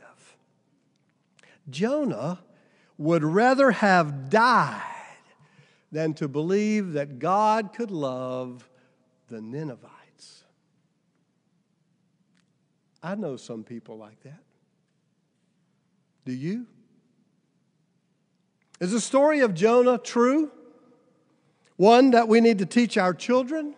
Jonah 1.68 2.40
would 2.96 3.22
rather 3.22 3.70
have 3.70 4.30
died 4.30 4.80
than 5.92 6.14
to 6.14 6.26
believe 6.26 6.94
that 6.94 7.18
God 7.18 7.74
could 7.74 7.90
love 7.90 8.66
the 9.28 9.42
Ninevites. 9.42 10.44
I 13.02 13.14
know 13.14 13.36
some 13.36 13.62
people 13.62 13.98
like 13.98 14.22
that. 14.22 14.42
Do 16.24 16.32
you? 16.32 16.66
Is 18.80 18.92
the 18.92 19.02
story 19.02 19.40
of 19.40 19.52
Jonah 19.52 19.98
true? 19.98 20.50
One 21.76 22.12
that 22.12 22.28
we 22.28 22.40
need 22.40 22.58
to 22.58 22.66
teach 22.66 22.96
our 22.96 23.14
children? 23.14 23.74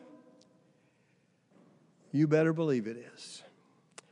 You 2.12 2.26
better 2.26 2.52
believe 2.52 2.86
it 2.86 2.96
is. 3.14 3.42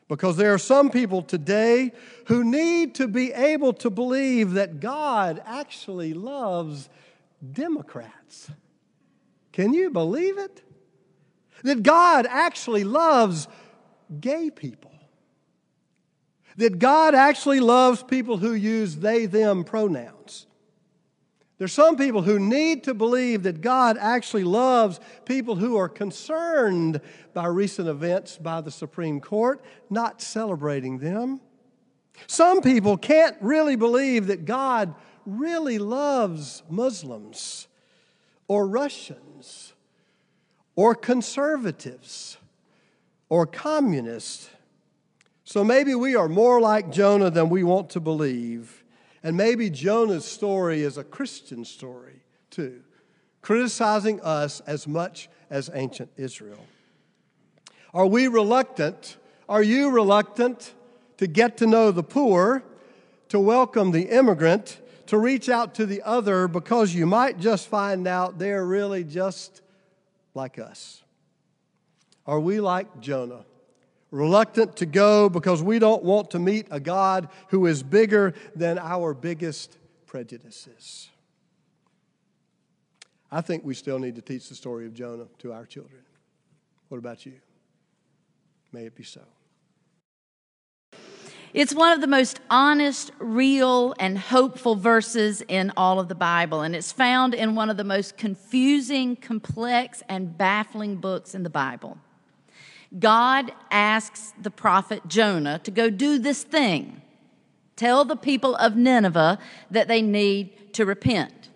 Because 0.08 0.36
there 0.36 0.52
are 0.52 0.58
some 0.58 0.90
people 0.90 1.22
today 1.22 1.92
who 2.26 2.44
need 2.44 2.94
to 2.96 3.08
be 3.08 3.32
able 3.32 3.72
to 3.74 3.90
believe 3.90 4.52
that 4.52 4.80
God 4.80 5.42
actually 5.46 6.12
loves 6.12 6.88
Democrats. 7.52 8.50
Can 9.52 9.72
you 9.72 9.90
believe 9.90 10.38
it? 10.38 10.62
That 11.62 11.82
God 11.82 12.26
actually 12.28 12.84
loves 12.84 13.48
gay 14.20 14.50
people. 14.50 14.92
That 16.56 16.78
God 16.78 17.14
actually 17.14 17.60
loves 17.60 18.02
people 18.02 18.36
who 18.36 18.52
use 18.52 18.96
they, 18.96 19.26
them 19.26 19.64
pronouns. 19.64 20.46
There's 21.58 21.72
some 21.72 21.96
people 21.96 22.22
who 22.22 22.38
need 22.38 22.84
to 22.84 22.94
believe 22.94 23.44
that 23.44 23.60
God 23.60 23.96
actually 23.98 24.44
loves 24.44 24.98
people 25.24 25.54
who 25.54 25.76
are 25.76 25.88
concerned 25.88 27.00
by 27.32 27.46
recent 27.46 27.88
events 27.88 28.36
by 28.36 28.60
the 28.60 28.72
Supreme 28.72 29.20
Court, 29.20 29.62
not 29.88 30.20
celebrating 30.20 30.98
them. 30.98 31.40
Some 32.26 32.60
people 32.60 32.96
can't 32.96 33.36
really 33.40 33.76
believe 33.76 34.26
that 34.26 34.44
God 34.44 34.94
really 35.26 35.78
loves 35.78 36.62
Muslims 36.68 37.68
or 38.48 38.66
Russians 38.66 39.74
or 40.76 40.94
conservatives 40.94 42.36
or 43.28 43.46
communists. 43.46 44.50
So 45.44 45.62
maybe 45.64 45.94
we 45.94 46.16
are 46.16 46.28
more 46.28 46.60
like 46.60 46.90
Jonah 46.90 47.30
than 47.30 47.48
we 47.48 47.62
want 47.62 47.90
to 47.90 48.00
believe. 48.00 48.83
And 49.24 49.38
maybe 49.38 49.70
Jonah's 49.70 50.26
story 50.26 50.82
is 50.82 50.98
a 50.98 51.02
Christian 51.02 51.64
story 51.64 52.20
too, 52.50 52.82
criticizing 53.40 54.20
us 54.20 54.60
as 54.60 54.86
much 54.86 55.30
as 55.48 55.70
ancient 55.72 56.10
Israel. 56.18 56.64
Are 57.94 58.06
we 58.06 58.28
reluctant? 58.28 59.16
Are 59.48 59.62
you 59.62 59.88
reluctant 59.90 60.74
to 61.16 61.26
get 61.26 61.56
to 61.56 61.66
know 61.66 61.90
the 61.90 62.02
poor, 62.02 62.62
to 63.30 63.40
welcome 63.40 63.92
the 63.92 64.10
immigrant, 64.14 64.78
to 65.06 65.16
reach 65.16 65.48
out 65.48 65.74
to 65.76 65.86
the 65.86 66.02
other 66.02 66.46
because 66.46 66.94
you 66.94 67.06
might 67.06 67.40
just 67.40 67.68
find 67.68 68.06
out 68.06 68.38
they're 68.38 68.66
really 68.66 69.04
just 69.04 69.62
like 70.34 70.58
us? 70.58 71.02
Are 72.26 72.40
we 72.40 72.60
like 72.60 73.00
Jonah? 73.00 73.46
Reluctant 74.14 74.76
to 74.76 74.86
go 74.86 75.28
because 75.28 75.60
we 75.60 75.80
don't 75.80 76.04
want 76.04 76.30
to 76.30 76.38
meet 76.38 76.68
a 76.70 76.78
God 76.78 77.28
who 77.48 77.66
is 77.66 77.82
bigger 77.82 78.32
than 78.54 78.78
our 78.78 79.12
biggest 79.12 79.76
prejudices. 80.06 81.08
I 83.30 83.40
think 83.40 83.64
we 83.64 83.74
still 83.74 83.98
need 83.98 84.14
to 84.14 84.22
teach 84.22 84.48
the 84.48 84.54
story 84.54 84.86
of 84.86 84.94
Jonah 84.94 85.26
to 85.38 85.52
our 85.52 85.66
children. 85.66 86.02
What 86.88 86.98
about 86.98 87.26
you? 87.26 87.32
May 88.70 88.86
it 88.86 88.94
be 88.94 89.02
so. 89.02 89.22
It's 91.52 91.74
one 91.74 91.92
of 91.92 92.00
the 92.00 92.06
most 92.06 92.38
honest, 92.50 93.10
real, 93.18 93.94
and 93.98 94.16
hopeful 94.16 94.76
verses 94.76 95.42
in 95.42 95.72
all 95.76 95.98
of 95.98 96.08
the 96.08 96.14
Bible, 96.14 96.62
and 96.62 96.76
it's 96.76 96.92
found 96.92 97.34
in 97.34 97.56
one 97.56 97.68
of 97.68 97.76
the 97.76 97.84
most 97.84 98.16
confusing, 98.16 99.16
complex, 99.16 100.04
and 100.08 100.38
baffling 100.38 100.96
books 100.96 101.34
in 101.34 101.42
the 101.42 101.50
Bible. 101.50 101.98
God 102.98 103.52
asks 103.70 104.32
the 104.40 104.50
prophet 104.50 105.02
Jonah 105.08 105.58
to 105.60 105.70
go 105.70 105.90
do 105.90 106.18
this 106.18 106.42
thing 106.42 107.02
tell 107.76 108.04
the 108.04 108.16
people 108.16 108.54
of 108.56 108.76
Nineveh 108.76 109.38
that 109.70 109.88
they 109.88 110.00
need 110.00 110.72
to 110.74 110.86
repent. 110.86 111.50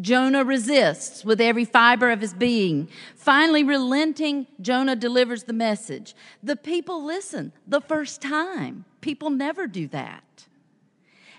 Jonah 0.00 0.44
resists 0.44 1.24
with 1.24 1.40
every 1.40 1.64
fiber 1.64 2.10
of 2.10 2.20
his 2.20 2.32
being. 2.32 2.88
Finally, 3.16 3.64
relenting, 3.64 4.46
Jonah 4.60 4.96
delivers 4.96 5.44
the 5.44 5.52
message. 5.52 6.14
The 6.42 6.56
people 6.56 7.04
listen 7.04 7.52
the 7.66 7.80
first 7.80 8.22
time. 8.22 8.84
People 9.00 9.30
never 9.30 9.66
do 9.66 9.88
that. 9.88 10.46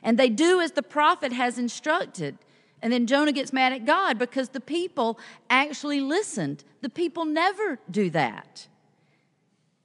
And 0.04 0.20
they 0.20 0.30
do 0.30 0.60
as 0.60 0.74
the 0.74 0.84
prophet 0.84 1.32
has 1.32 1.58
instructed. 1.58 2.38
And 2.82 2.92
then 2.92 3.08
Jonah 3.08 3.32
gets 3.32 3.54
mad 3.54 3.74
at 3.74 3.86
God 3.86 4.20
because 4.20 4.50
the 4.50 4.60
people 4.60 5.18
actually 5.50 6.02
listened. 6.02 6.64
The 6.82 6.90
people 6.90 7.24
never 7.26 7.80
do 7.90 8.10
that. 8.10 8.68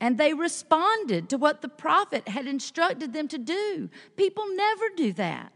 And 0.01 0.19
they 0.19 0.35
responded 0.35 1.29
to 1.31 1.39
what 1.39 1.63
the 1.63 1.69
prophet 1.69 2.29
had 2.29 2.47
instructed 2.47 3.13
them 3.13 3.29
to 3.29 3.39
do. 3.39 3.89
People 4.17 4.45
never 4.55 4.91
do 4.95 5.13
that. 5.15 5.53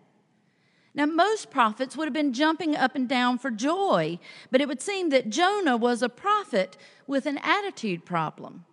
Now, 0.94 1.06
most 1.06 1.50
prophets 1.50 1.96
would 1.96 2.06
have 2.06 2.14
been 2.14 2.32
jumping 2.32 2.74
up 2.74 2.96
and 2.96 3.08
down 3.08 3.38
for 3.38 3.50
joy, 3.50 4.18
but 4.50 4.60
it 4.60 4.66
would 4.66 4.80
seem 4.80 5.10
that 5.10 5.30
Jonah 5.30 5.76
was 5.76 6.02
a 6.02 6.08
prophet 6.08 6.76
with 7.06 7.26
an 7.26 7.38
attitude 7.38 8.04
problem. 8.04 8.64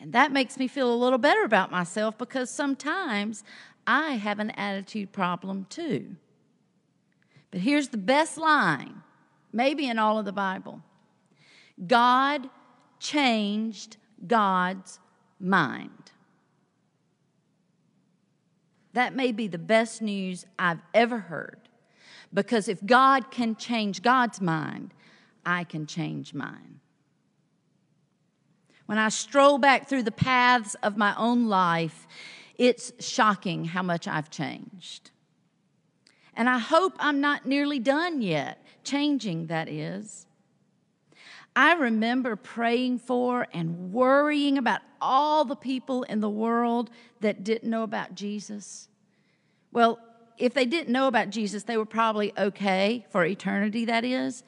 And 0.00 0.12
that 0.12 0.32
makes 0.32 0.58
me 0.58 0.66
feel 0.66 0.92
a 0.92 0.96
little 0.96 1.18
better 1.18 1.44
about 1.44 1.70
myself 1.70 2.18
because 2.18 2.50
sometimes 2.50 3.44
I 3.86 4.12
have 4.12 4.38
an 4.38 4.50
attitude 4.50 5.12
problem 5.12 5.66
too. 5.70 6.16
But 7.50 7.60
here's 7.60 7.88
the 7.88 7.96
best 7.96 8.36
line, 8.36 9.02
maybe 9.52 9.86
in 9.86 9.98
all 9.98 10.18
of 10.18 10.24
the 10.24 10.32
Bible 10.32 10.82
God 11.86 12.50
changed 12.98 13.96
God's 14.26 15.00
mind. 15.40 16.10
That 18.92 19.14
may 19.14 19.32
be 19.32 19.48
the 19.48 19.58
best 19.58 20.00
news 20.02 20.46
I've 20.58 20.82
ever 20.92 21.18
heard. 21.18 21.58
Because 22.32 22.68
if 22.68 22.84
God 22.84 23.30
can 23.30 23.56
change 23.56 24.02
God's 24.02 24.40
mind, 24.40 24.94
I 25.44 25.64
can 25.64 25.86
change 25.86 26.34
mine. 26.34 26.80
When 28.86 28.98
I 28.98 29.08
stroll 29.08 29.58
back 29.58 29.88
through 29.88 30.02
the 30.02 30.12
paths 30.12 30.74
of 30.82 30.96
my 30.96 31.14
own 31.16 31.46
life, 31.46 32.06
it's 32.56 32.92
shocking 33.00 33.64
how 33.64 33.82
much 33.82 34.06
I've 34.06 34.30
changed. 34.30 35.10
And 36.34 36.48
I 36.48 36.58
hope 36.58 36.94
I'm 36.98 37.20
not 37.20 37.46
nearly 37.46 37.78
done 37.78 38.20
yet, 38.20 38.64
changing, 38.82 39.46
that 39.46 39.68
is. 39.68 40.26
I 41.56 41.74
remember 41.74 42.34
praying 42.34 42.98
for 42.98 43.46
and 43.52 43.92
worrying 43.92 44.58
about 44.58 44.80
all 45.00 45.44
the 45.44 45.56
people 45.56 46.02
in 46.04 46.20
the 46.20 46.30
world 46.30 46.90
that 47.20 47.44
didn't 47.44 47.70
know 47.70 47.84
about 47.84 48.14
Jesus. 48.14 48.88
Well, 49.72 49.98
if 50.36 50.52
they 50.52 50.64
didn't 50.64 50.92
know 50.92 51.06
about 51.06 51.30
Jesus, 51.30 51.62
they 51.62 51.76
were 51.76 51.86
probably 51.86 52.32
okay 52.36 53.06
for 53.10 53.24
eternity, 53.24 53.84
that 53.84 54.04
is. 54.04 54.42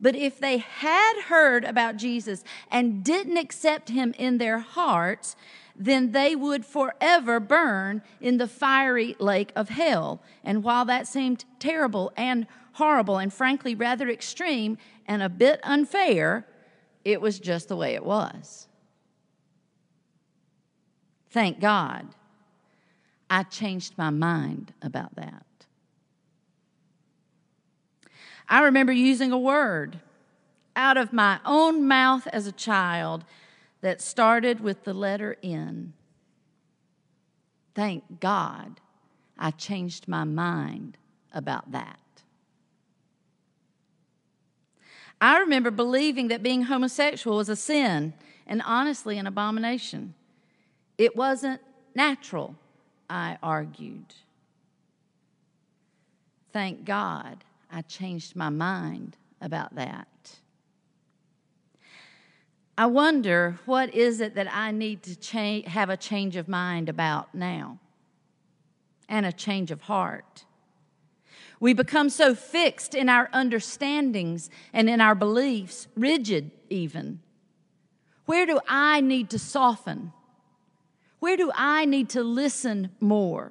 But 0.00 0.14
if 0.14 0.38
they 0.38 0.58
had 0.58 1.22
heard 1.28 1.64
about 1.64 1.96
Jesus 1.96 2.44
and 2.70 3.04
didn't 3.04 3.36
accept 3.36 3.88
him 3.88 4.14
in 4.18 4.38
their 4.38 4.58
hearts, 4.58 5.34
then 5.76 6.12
they 6.12 6.36
would 6.36 6.64
forever 6.64 7.40
burn 7.40 8.02
in 8.20 8.38
the 8.38 8.46
fiery 8.46 9.16
lake 9.18 9.50
of 9.56 9.70
hell. 9.70 10.22
And 10.44 10.62
while 10.62 10.84
that 10.84 11.08
seemed 11.08 11.44
terrible 11.58 12.12
and 12.16 12.46
horrible 12.74 13.18
and 13.18 13.32
frankly 13.32 13.74
rather 13.74 14.08
extreme 14.08 14.78
and 15.06 15.22
a 15.22 15.28
bit 15.28 15.60
unfair, 15.62 16.46
it 17.04 17.20
was 17.20 17.38
just 17.38 17.68
the 17.68 17.76
way 17.76 17.94
it 17.94 18.04
was. 18.04 18.68
Thank 21.30 21.60
God, 21.60 22.14
I 23.28 23.42
changed 23.42 23.98
my 23.98 24.10
mind 24.10 24.72
about 24.82 25.16
that. 25.16 25.44
I 28.48 28.60
remember 28.60 28.92
using 28.92 29.32
a 29.32 29.38
word 29.38 30.00
out 30.76 30.96
of 30.96 31.12
my 31.12 31.40
own 31.44 31.86
mouth 31.86 32.26
as 32.28 32.46
a 32.46 32.52
child 32.52 33.24
that 33.80 34.00
started 34.00 34.60
with 34.60 34.84
the 34.84 34.94
letter 34.94 35.36
N. 35.42 35.92
Thank 37.74 38.20
God 38.20 38.80
I 39.38 39.50
changed 39.50 40.06
my 40.08 40.24
mind 40.24 40.96
about 41.32 41.72
that. 41.72 41.98
I 45.24 45.38
remember 45.38 45.70
believing 45.70 46.28
that 46.28 46.42
being 46.42 46.64
homosexual 46.64 47.38
was 47.38 47.48
a 47.48 47.56
sin 47.56 48.12
and 48.46 48.60
honestly 48.60 49.16
an 49.16 49.26
abomination. 49.26 50.12
It 50.98 51.16
wasn't 51.16 51.62
natural, 51.94 52.56
I 53.08 53.38
argued. 53.42 54.12
Thank 56.52 56.84
God 56.84 57.42
I 57.72 57.80
changed 57.80 58.36
my 58.36 58.50
mind 58.50 59.16
about 59.40 59.74
that. 59.76 60.08
I 62.76 62.84
wonder 62.84 63.58
what 63.64 63.94
is 63.94 64.20
it 64.20 64.34
that 64.34 64.54
I 64.54 64.72
need 64.72 65.02
to 65.04 65.62
have 65.62 65.88
a 65.88 65.96
change 65.96 66.36
of 66.36 66.48
mind 66.48 66.90
about 66.90 67.34
now 67.34 67.78
and 69.08 69.24
a 69.24 69.32
change 69.32 69.70
of 69.70 69.80
heart. 69.80 70.44
We 71.64 71.72
become 71.72 72.10
so 72.10 72.34
fixed 72.34 72.94
in 72.94 73.08
our 73.08 73.30
understandings 73.32 74.50
and 74.74 74.90
in 74.90 75.00
our 75.00 75.14
beliefs, 75.14 75.88
rigid 75.96 76.50
even. 76.68 77.20
Where 78.26 78.44
do 78.44 78.60
I 78.68 79.00
need 79.00 79.30
to 79.30 79.38
soften? 79.38 80.12
Where 81.20 81.38
do 81.38 81.50
I 81.54 81.86
need 81.86 82.10
to 82.10 82.22
listen 82.22 82.90
more? 83.00 83.50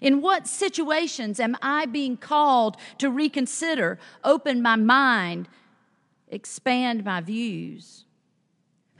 In 0.00 0.22
what 0.22 0.46
situations 0.46 1.38
am 1.38 1.58
I 1.60 1.84
being 1.84 2.16
called 2.16 2.78
to 2.96 3.10
reconsider, 3.10 3.98
open 4.24 4.62
my 4.62 4.76
mind, 4.76 5.46
expand 6.28 7.04
my 7.04 7.20
views? 7.20 8.06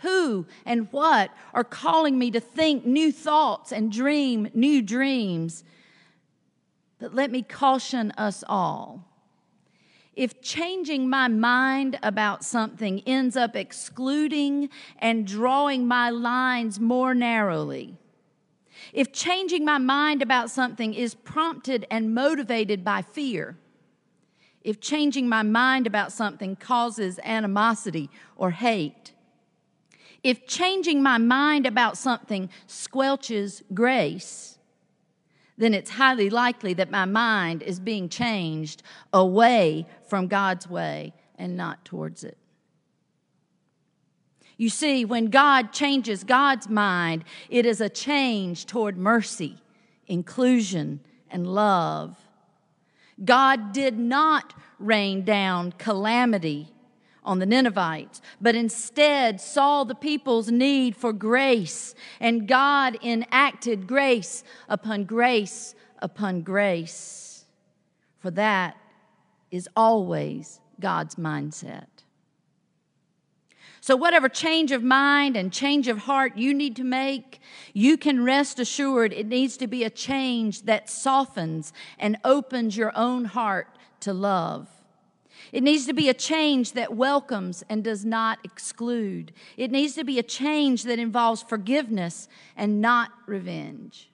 Who 0.00 0.44
and 0.66 0.92
what 0.92 1.30
are 1.54 1.64
calling 1.64 2.18
me 2.18 2.30
to 2.32 2.40
think 2.40 2.84
new 2.84 3.12
thoughts 3.12 3.72
and 3.72 3.90
dream 3.90 4.50
new 4.52 4.82
dreams 4.82 5.64
but 6.98 7.14
let 7.14 7.30
me 7.30 7.42
caution 7.42 8.12
us 8.12 8.42
all. 8.48 9.04
If 10.14 10.40
changing 10.40 11.10
my 11.10 11.28
mind 11.28 11.98
about 12.02 12.42
something 12.42 13.02
ends 13.06 13.36
up 13.36 13.54
excluding 13.54 14.70
and 14.98 15.26
drawing 15.26 15.86
my 15.86 16.08
lines 16.08 16.80
more 16.80 17.14
narrowly, 17.14 17.98
if 18.94 19.12
changing 19.12 19.64
my 19.64 19.76
mind 19.76 20.22
about 20.22 20.50
something 20.50 20.94
is 20.94 21.14
prompted 21.14 21.86
and 21.90 22.14
motivated 22.14 22.82
by 22.82 23.02
fear, 23.02 23.58
if 24.62 24.80
changing 24.80 25.28
my 25.28 25.42
mind 25.42 25.86
about 25.86 26.12
something 26.12 26.56
causes 26.56 27.20
animosity 27.22 28.08
or 28.36 28.52
hate, 28.52 29.12
if 30.22 30.46
changing 30.46 31.02
my 31.02 31.18
mind 31.18 31.66
about 31.66 31.96
something 31.98 32.48
squelches 32.66 33.62
grace, 33.74 34.55
then 35.58 35.74
it's 35.74 35.90
highly 35.90 36.30
likely 36.30 36.74
that 36.74 36.90
my 36.90 37.04
mind 37.04 37.62
is 37.62 37.80
being 37.80 38.08
changed 38.08 38.82
away 39.12 39.86
from 40.08 40.26
God's 40.26 40.68
way 40.68 41.14
and 41.36 41.56
not 41.56 41.84
towards 41.84 42.24
it. 42.24 42.36
You 44.58 44.70
see, 44.70 45.04
when 45.04 45.26
God 45.26 45.72
changes 45.72 46.24
God's 46.24 46.68
mind, 46.68 47.24
it 47.50 47.66
is 47.66 47.80
a 47.80 47.90
change 47.90 48.64
toward 48.66 48.96
mercy, 48.96 49.58
inclusion, 50.06 51.00
and 51.30 51.46
love. 51.46 52.16
God 53.22 53.72
did 53.72 53.98
not 53.98 54.54
rain 54.78 55.24
down 55.24 55.72
calamity 55.72 56.72
on 57.26 57.40
the 57.40 57.46
Ninevites, 57.46 58.22
but 58.40 58.54
instead 58.54 59.40
saw 59.40 59.84
the 59.84 59.94
people's 59.94 60.50
need 60.50 60.96
for 60.96 61.12
grace, 61.12 61.94
and 62.20 62.48
God 62.48 62.96
enacted 63.02 63.86
grace 63.86 64.44
upon 64.68 65.04
grace 65.04 65.74
upon 65.98 66.42
grace. 66.42 67.44
For 68.18 68.30
that 68.32 68.76
is 69.50 69.68
always 69.76 70.60
God's 70.80 71.16
mindset. 71.16 71.86
So, 73.80 73.94
whatever 73.94 74.28
change 74.28 74.72
of 74.72 74.82
mind 74.82 75.36
and 75.36 75.52
change 75.52 75.86
of 75.86 75.98
heart 75.98 76.36
you 76.36 76.52
need 76.52 76.74
to 76.76 76.82
make, 76.82 77.40
you 77.72 77.96
can 77.96 78.24
rest 78.24 78.58
assured 78.58 79.12
it 79.12 79.28
needs 79.28 79.56
to 79.58 79.68
be 79.68 79.84
a 79.84 79.90
change 79.90 80.62
that 80.62 80.90
softens 80.90 81.72
and 81.96 82.16
opens 82.24 82.76
your 82.76 82.90
own 82.96 83.26
heart 83.26 83.78
to 84.00 84.12
love. 84.12 84.68
It 85.52 85.62
needs 85.62 85.86
to 85.86 85.92
be 85.92 86.08
a 86.08 86.14
change 86.14 86.72
that 86.72 86.94
welcomes 86.94 87.64
and 87.68 87.82
does 87.84 88.04
not 88.04 88.38
exclude. 88.44 89.32
It 89.56 89.70
needs 89.70 89.94
to 89.94 90.04
be 90.04 90.18
a 90.18 90.22
change 90.22 90.84
that 90.84 90.98
involves 90.98 91.42
forgiveness 91.42 92.28
and 92.56 92.80
not 92.80 93.10
revenge. 93.26 94.10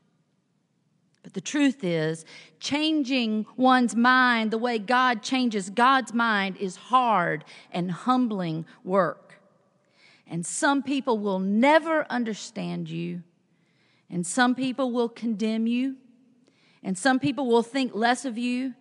But 1.23 1.35
the 1.35 1.41
truth 1.41 1.85
is, 1.85 2.25
changing 2.59 3.47
one's 3.57 3.95
mind 3.95 4.51
the 4.51 4.59
way 4.59 4.79
God 4.79 5.23
changes 5.23 5.71
God's 5.71 6.13
mind 6.13 6.57
is 6.57 6.77
hard 6.77 7.45
and 7.71 7.93
humbling 7.93 8.67
work. 8.83 9.41
And 10.27 10.45
some 10.45 10.83
people 10.83 11.19
will 11.19 11.39
never 11.39 12.07
understand 12.11 12.89
you, 12.89 13.23
and 14.11 14.27
some 14.27 14.55
people 14.55 14.91
will 14.91 15.09
condemn 15.09 15.67
you, 15.67 15.97
and 16.83 16.99
some 16.99 17.21
people 17.21 17.47
will 17.47 17.63
think 17.63 17.95
less 17.95 18.25
of 18.25 18.37
you, 18.37 18.75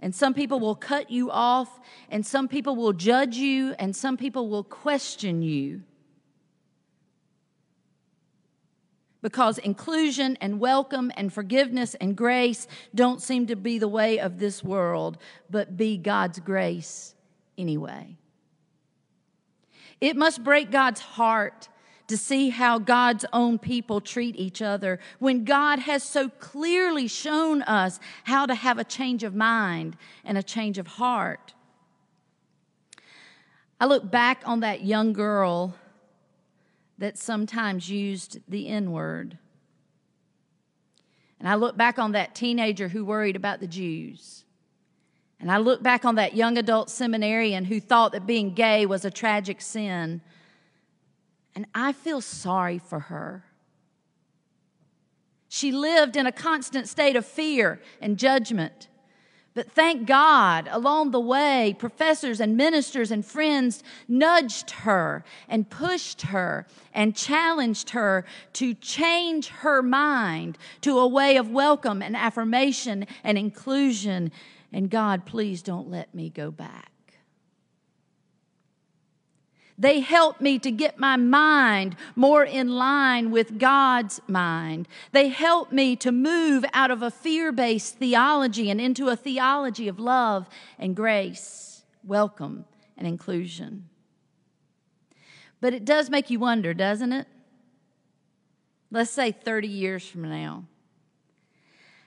and 0.00 0.14
some 0.14 0.34
people 0.34 0.58
will 0.58 0.74
cut 0.74 1.10
you 1.10 1.30
off, 1.30 1.80
and 2.10 2.24
some 2.24 2.48
people 2.48 2.74
will 2.74 2.92
judge 2.92 3.36
you, 3.36 3.74
and 3.78 3.94
some 3.94 4.16
people 4.16 4.48
will 4.48 4.64
question 4.64 5.42
you. 5.42 5.82
Because 9.22 9.58
inclusion 9.58 10.38
and 10.40 10.58
welcome 10.58 11.12
and 11.16 11.30
forgiveness 11.30 11.94
and 11.96 12.16
grace 12.16 12.66
don't 12.94 13.20
seem 13.20 13.46
to 13.48 13.56
be 13.56 13.78
the 13.78 13.88
way 13.88 14.18
of 14.18 14.38
this 14.38 14.64
world, 14.64 15.18
but 15.50 15.76
be 15.76 15.98
God's 15.98 16.40
grace 16.40 17.14
anyway. 17.58 18.16
It 20.00 20.16
must 20.16 20.42
break 20.42 20.70
God's 20.70 21.02
heart 21.02 21.68
to 22.10 22.16
see 22.16 22.48
how 22.48 22.76
God's 22.80 23.24
own 23.32 23.56
people 23.56 24.00
treat 24.00 24.34
each 24.34 24.60
other 24.60 24.98
when 25.20 25.44
God 25.44 25.78
has 25.78 26.02
so 26.02 26.28
clearly 26.28 27.06
shown 27.06 27.62
us 27.62 28.00
how 28.24 28.46
to 28.46 28.54
have 28.56 28.78
a 28.78 28.84
change 28.84 29.22
of 29.22 29.32
mind 29.32 29.96
and 30.24 30.36
a 30.36 30.42
change 30.42 30.76
of 30.76 30.88
heart. 30.88 31.54
I 33.78 33.86
look 33.86 34.10
back 34.10 34.42
on 34.44 34.58
that 34.58 34.84
young 34.84 35.12
girl 35.12 35.76
that 36.98 37.16
sometimes 37.16 37.88
used 37.88 38.40
the 38.48 38.66
N 38.66 38.90
word. 38.90 39.38
And 41.38 41.48
I 41.48 41.54
look 41.54 41.76
back 41.76 42.00
on 42.00 42.10
that 42.12 42.34
teenager 42.34 42.88
who 42.88 43.04
worried 43.04 43.36
about 43.36 43.60
the 43.60 43.68
Jews. 43.68 44.44
And 45.38 45.50
I 45.50 45.58
look 45.58 45.80
back 45.80 46.04
on 46.04 46.16
that 46.16 46.34
young 46.34 46.58
adult 46.58 46.90
seminarian 46.90 47.66
who 47.66 47.78
thought 47.78 48.10
that 48.12 48.26
being 48.26 48.52
gay 48.52 48.84
was 48.84 49.04
a 49.04 49.12
tragic 49.12 49.60
sin. 49.60 50.22
And 51.54 51.66
I 51.74 51.92
feel 51.92 52.20
sorry 52.20 52.78
for 52.78 53.00
her. 53.00 53.44
She 55.48 55.72
lived 55.72 56.16
in 56.16 56.26
a 56.26 56.32
constant 56.32 56.88
state 56.88 57.16
of 57.16 57.26
fear 57.26 57.80
and 58.00 58.16
judgment. 58.16 58.88
But 59.52 59.68
thank 59.68 60.06
God, 60.06 60.68
along 60.70 61.10
the 61.10 61.20
way, 61.20 61.74
professors 61.76 62.40
and 62.40 62.56
ministers 62.56 63.10
and 63.10 63.26
friends 63.26 63.82
nudged 64.06 64.70
her 64.70 65.24
and 65.48 65.68
pushed 65.68 66.22
her 66.22 66.68
and 66.94 67.16
challenged 67.16 67.90
her 67.90 68.24
to 68.54 68.74
change 68.74 69.48
her 69.48 69.82
mind 69.82 70.56
to 70.82 70.98
a 71.00 71.08
way 71.08 71.36
of 71.36 71.50
welcome 71.50 72.00
and 72.00 72.16
affirmation 72.16 73.06
and 73.24 73.36
inclusion. 73.36 74.30
And 74.72 74.88
God, 74.88 75.26
please 75.26 75.62
don't 75.62 75.90
let 75.90 76.14
me 76.14 76.30
go 76.30 76.52
back. 76.52 76.92
They 79.80 80.00
help 80.00 80.42
me 80.42 80.58
to 80.58 80.70
get 80.70 80.98
my 80.98 81.16
mind 81.16 81.96
more 82.14 82.44
in 82.44 82.68
line 82.68 83.30
with 83.30 83.58
God's 83.58 84.20
mind. 84.28 84.86
They 85.12 85.28
help 85.28 85.72
me 85.72 85.96
to 85.96 86.12
move 86.12 86.66
out 86.74 86.90
of 86.90 87.02
a 87.02 87.10
fear 87.10 87.50
based 87.50 87.96
theology 87.96 88.68
and 88.68 88.78
into 88.78 89.08
a 89.08 89.16
theology 89.16 89.88
of 89.88 89.98
love 89.98 90.50
and 90.78 90.94
grace, 90.94 91.82
welcome 92.04 92.66
and 92.98 93.08
inclusion. 93.08 93.88
But 95.62 95.72
it 95.72 95.86
does 95.86 96.10
make 96.10 96.28
you 96.28 96.38
wonder, 96.38 96.74
doesn't 96.74 97.14
it? 97.14 97.26
Let's 98.90 99.10
say 99.10 99.32
30 99.32 99.66
years 99.66 100.06
from 100.06 100.28
now. 100.28 100.64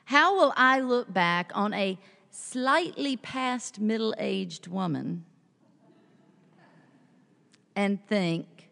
How 0.06 0.36
will 0.36 0.54
I 0.56 0.80
look 0.80 1.12
back 1.12 1.52
on 1.56 1.74
a 1.74 1.98
slightly 2.30 3.18
past 3.18 3.80
middle 3.80 4.14
aged 4.20 4.68
woman? 4.68 5.26
And 7.76 8.06
think, 8.08 8.70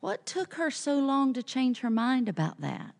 what 0.00 0.26
took 0.26 0.54
her 0.54 0.70
so 0.70 0.98
long 0.98 1.32
to 1.32 1.42
change 1.42 1.80
her 1.80 1.90
mind 1.90 2.28
about 2.28 2.60
that? 2.60 2.94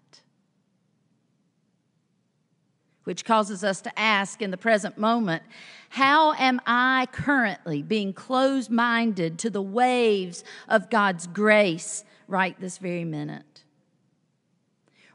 Which 3.05 3.27
causes 3.27 3.63
us 3.63 3.83
to 3.83 3.99
ask 3.99 4.41
in 4.41 4.51
the 4.51 4.57
present 4.57 4.97
moment, 4.97 5.43
how 5.91 6.33
am 6.33 6.61
I 6.67 7.07
currently 7.13 7.83
being 7.83 8.15
closed 8.15 8.71
minded 8.71 9.39
to 9.41 9.51
the 9.51 9.61
waves 9.61 10.43
of 10.69 10.89
God's 10.89 11.27
grace 11.27 12.05
right 12.27 12.59
this 12.59 12.79
very 12.79 13.05
minute? 13.05 13.65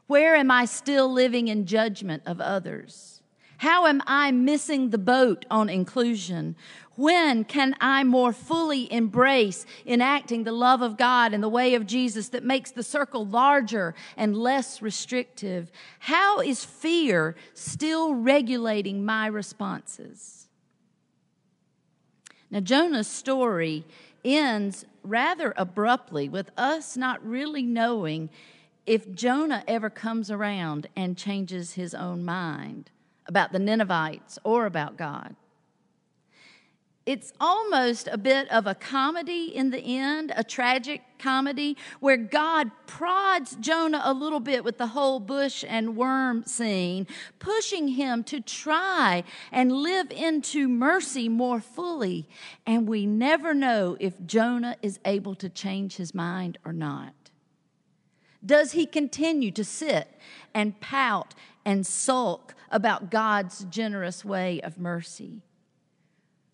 Where 0.06 0.36
am 0.36 0.50
I 0.50 0.64
still 0.64 1.12
living 1.12 1.48
in 1.48 1.66
judgment 1.66 2.22
of 2.26 2.40
others? 2.40 3.22
How 3.58 3.86
am 3.86 4.00
I 4.06 4.30
missing 4.30 4.90
the 4.90 4.98
boat 4.98 5.44
on 5.50 5.68
inclusion? 5.68 6.56
When 7.00 7.44
can 7.44 7.76
I 7.80 8.04
more 8.04 8.30
fully 8.30 8.92
embrace 8.92 9.64
enacting 9.86 10.44
the 10.44 10.52
love 10.52 10.82
of 10.82 10.98
God 10.98 11.32
in 11.32 11.40
the 11.40 11.48
way 11.48 11.74
of 11.74 11.86
Jesus 11.86 12.28
that 12.28 12.44
makes 12.44 12.72
the 12.72 12.82
circle 12.82 13.24
larger 13.24 13.94
and 14.18 14.36
less 14.36 14.82
restrictive? 14.82 15.72
How 16.00 16.40
is 16.40 16.62
fear 16.62 17.36
still 17.54 18.14
regulating 18.14 19.02
my 19.02 19.28
responses? 19.28 20.48
Now, 22.50 22.60
Jonah's 22.60 23.08
story 23.08 23.86
ends 24.22 24.84
rather 25.02 25.54
abruptly 25.56 26.28
with 26.28 26.50
us 26.58 26.98
not 26.98 27.26
really 27.26 27.62
knowing 27.62 28.28
if 28.84 29.10
Jonah 29.14 29.64
ever 29.66 29.88
comes 29.88 30.30
around 30.30 30.86
and 30.94 31.16
changes 31.16 31.72
his 31.72 31.94
own 31.94 32.26
mind 32.26 32.90
about 33.24 33.52
the 33.52 33.58
Ninevites 33.58 34.38
or 34.44 34.66
about 34.66 34.98
God 34.98 35.34
it's 37.06 37.32
almost 37.40 38.08
a 38.08 38.18
bit 38.18 38.48
of 38.50 38.66
a 38.66 38.74
comedy 38.74 39.54
in 39.54 39.70
the 39.70 39.80
end, 39.80 40.32
a 40.36 40.44
tragic 40.44 41.02
comedy, 41.18 41.76
where 41.98 42.16
God 42.16 42.70
prods 42.86 43.56
Jonah 43.56 44.02
a 44.04 44.12
little 44.12 44.38
bit 44.38 44.64
with 44.64 44.76
the 44.76 44.88
whole 44.88 45.18
bush 45.18 45.64
and 45.66 45.96
worm 45.96 46.44
scene, 46.44 47.06
pushing 47.38 47.88
him 47.88 48.22
to 48.24 48.40
try 48.40 49.24
and 49.50 49.72
live 49.72 50.10
into 50.10 50.68
mercy 50.68 51.28
more 51.28 51.60
fully. 51.60 52.28
And 52.66 52.86
we 52.86 53.06
never 53.06 53.54
know 53.54 53.96
if 53.98 54.14
Jonah 54.26 54.76
is 54.82 55.00
able 55.04 55.34
to 55.36 55.48
change 55.48 55.96
his 55.96 56.14
mind 56.14 56.58
or 56.64 56.72
not. 56.72 57.14
Does 58.44 58.72
he 58.72 58.86
continue 58.86 59.50
to 59.52 59.64
sit 59.64 60.08
and 60.54 60.80
pout 60.80 61.34
and 61.64 61.86
sulk 61.86 62.54
about 62.70 63.10
God's 63.10 63.64
generous 63.64 64.24
way 64.24 64.60
of 64.60 64.78
mercy? 64.78 65.42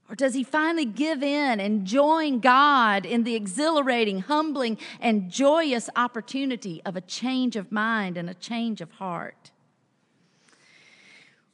Or 0.08 0.14
does 0.14 0.34
he 0.34 0.44
finally 0.44 0.84
give 0.84 1.22
in 1.22 1.58
and 1.58 1.84
join 1.84 2.38
God 2.38 3.04
in 3.04 3.24
the 3.24 3.34
exhilarating, 3.34 4.20
humbling, 4.20 4.78
and 5.00 5.30
joyous 5.30 5.90
opportunity 5.96 6.80
of 6.84 6.94
a 6.94 7.00
change 7.00 7.56
of 7.56 7.72
mind 7.72 8.16
and 8.16 8.30
a 8.30 8.34
change 8.34 8.80
of 8.80 8.92
heart? 8.92 9.50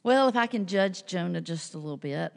Well, 0.03 0.27
if 0.27 0.35
I 0.35 0.47
can 0.47 0.65
judge 0.65 1.05
Jonah 1.05 1.41
just 1.41 1.73
a 1.73 1.77
little 1.77 1.97
bit, 1.97 2.33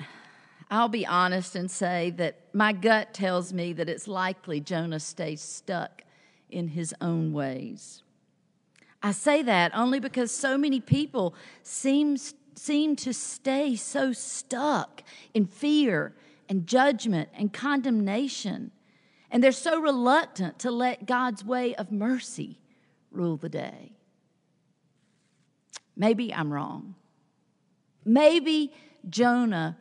I'll 0.70 0.88
be 0.88 1.07
honest 1.07 1.55
and 1.55 1.70
say 1.70 2.11
that 2.16 2.37
my 2.52 2.72
gut 2.72 3.12
tells 3.12 3.52
me 3.52 3.72
that 3.74 3.88
it's 3.88 4.09
likely 4.09 4.61
Jonah 4.61 5.00
stays 5.00 5.40
stuck 5.40 6.02
in 6.48 6.68
his 6.68 6.94
own 7.00 7.33
ways. 7.33 8.02
I 9.02 9.12
say 9.12 9.42
that 9.42 9.72
only 9.74 10.00
because 10.00 10.31
so 10.31 10.57
many 10.57 10.81
people 10.81 11.35
seems 11.62 12.35
seem 12.59 12.97
to 12.97 13.12
stay 13.12 13.77
so 13.77 14.12
stuck 14.12 15.03
in 15.35 15.47
fear 15.47 16.14
and 16.49 16.66
judgment 16.66 17.29
and 17.35 17.53
condemnation. 17.53 18.71
And 19.31 19.42
they're 19.42 19.53
so 19.53 19.81
reluctant 19.81 20.59
to 20.61 20.71
let 20.71 21.07
God's 21.07 21.45
way 21.45 21.75
of 21.75 21.92
mercy 21.92 22.59
rule 23.11 23.37
the 23.37 23.49
day. 23.49 23.92
Maybe 25.97 26.33
I'm 26.33 26.53
wrong. 26.53 26.95
Maybe 28.05 28.73
Jonah 29.09 29.77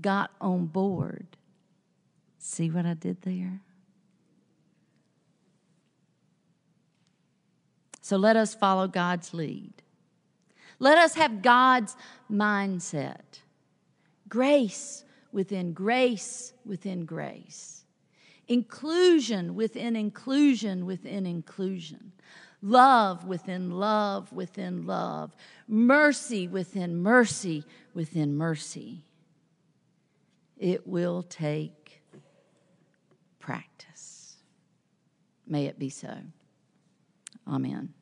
got 0.00 0.30
on 0.40 0.66
board. 0.66 1.36
See 2.38 2.70
what 2.70 2.84
I 2.84 2.94
did 2.94 3.22
there? 3.22 3.60
So 8.02 8.18
let 8.18 8.36
us 8.36 8.54
follow 8.54 8.86
God's 8.86 9.32
lead. 9.32 9.72
Let 10.78 10.98
us 10.98 11.14
have 11.14 11.42
God's 11.42 11.96
mindset 12.30 13.40
grace 14.28 15.04
within 15.32 15.72
grace 15.72 16.52
within 16.64 17.04
grace, 17.04 17.84
inclusion 18.48 19.54
within 19.54 19.96
inclusion 19.96 20.86
within 20.86 21.26
inclusion, 21.26 22.12
love 22.62 23.24
within 23.24 23.70
love 23.70 24.32
within 24.32 24.86
love, 24.86 25.36
mercy 25.68 26.48
within 26.48 26.96
mercy 26.96 27.64
within 27.94 28.36
mercy. 28.36 29.04
It 30.56 30.86
will 30.86 31.22
take 31.22 32.02
practice. 33.38 34.36
May 35.46 35.66
it 35.66 35.78
be 35.78 35.90
so. 35.90 36.16
Amen. 37.46 37.92